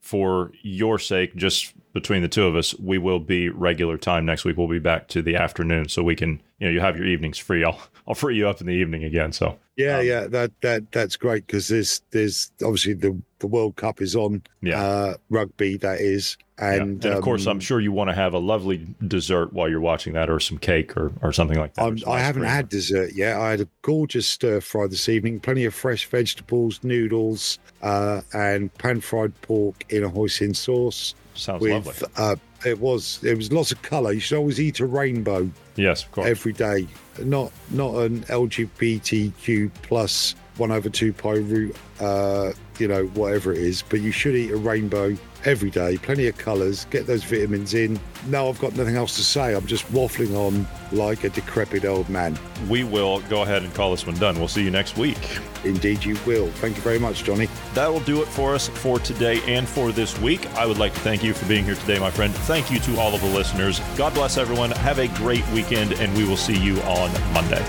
[0.00, 4.44] for your sake, just between the two of us, we will be regular time next
[4.44, 4.56] week.
[4.56, 7.38] We'll be back to the afternoon, so we can you know you have your evenings
[7.38, 7.64] free.
[7.64, 9.32] I'll I'll free you up in the evening again.
[9.32, 13.76] So yeah, um, yeah, that that that's great because there's there's obviously the the World
[13.76, 16.82] Cup is on, yeah, uh, rugby that is, and, yeah.
[16.82, 19.80] and of um, course I'm sure you want to have a lovely dessert while you're
[19.80, 22.02] watching that, or some cake, or or something like that.
[22.08, 22.52] I haven't cream.
[22.52, 23.36] had dessert yet.
[23.36, 28.74] I had a gorgeous stir fry this evening, plenty of fresh vegetables, noodles, uh, and
[28.74, 31.14] pan fried pork in a hoisin sauce.
[31.34, 32.08] Sounds with, lovely.
[32.16, 34.12] Uh, it was it was lots of colour.
[34.12, 35.50] You should always eat a rainbow.
[35.76, 36.28] Yes, of course.
[36.28, 36.86] Every day,
[37.18, 43.58] not not an LGBTQ plus one over two pi root, uh, you know, whatever it
[43.58, 43.82] is.
[43.82, 47.98] But you should eat a rainbow every day, plenty of colours, get those vitamins in.
[48.26, 49.54] Now I've got nothing else to say.
[49.54, 50.66] I'm just waffling on
[50.96, 52.38] like a decrepit old man.
[52.68, 54.38] We will go ahead and call this one done.
[54.38, 55.38] We'll see you next week.
[55.64, 56.48] Indeed, you will.
[56.52, 57.48] Thank you very much, Johnny.
[57.74, 60.46] That will do it for us for today and for this week.
[60.54, 62.34] I would like to thank you for being here today, my friend.
[62.34, 63.80] Thank you to all of the listeners.
[63.96, 64.70] God bless everyone.
[64.72, 67.64] Have a great weekend, and we will see you on Monday.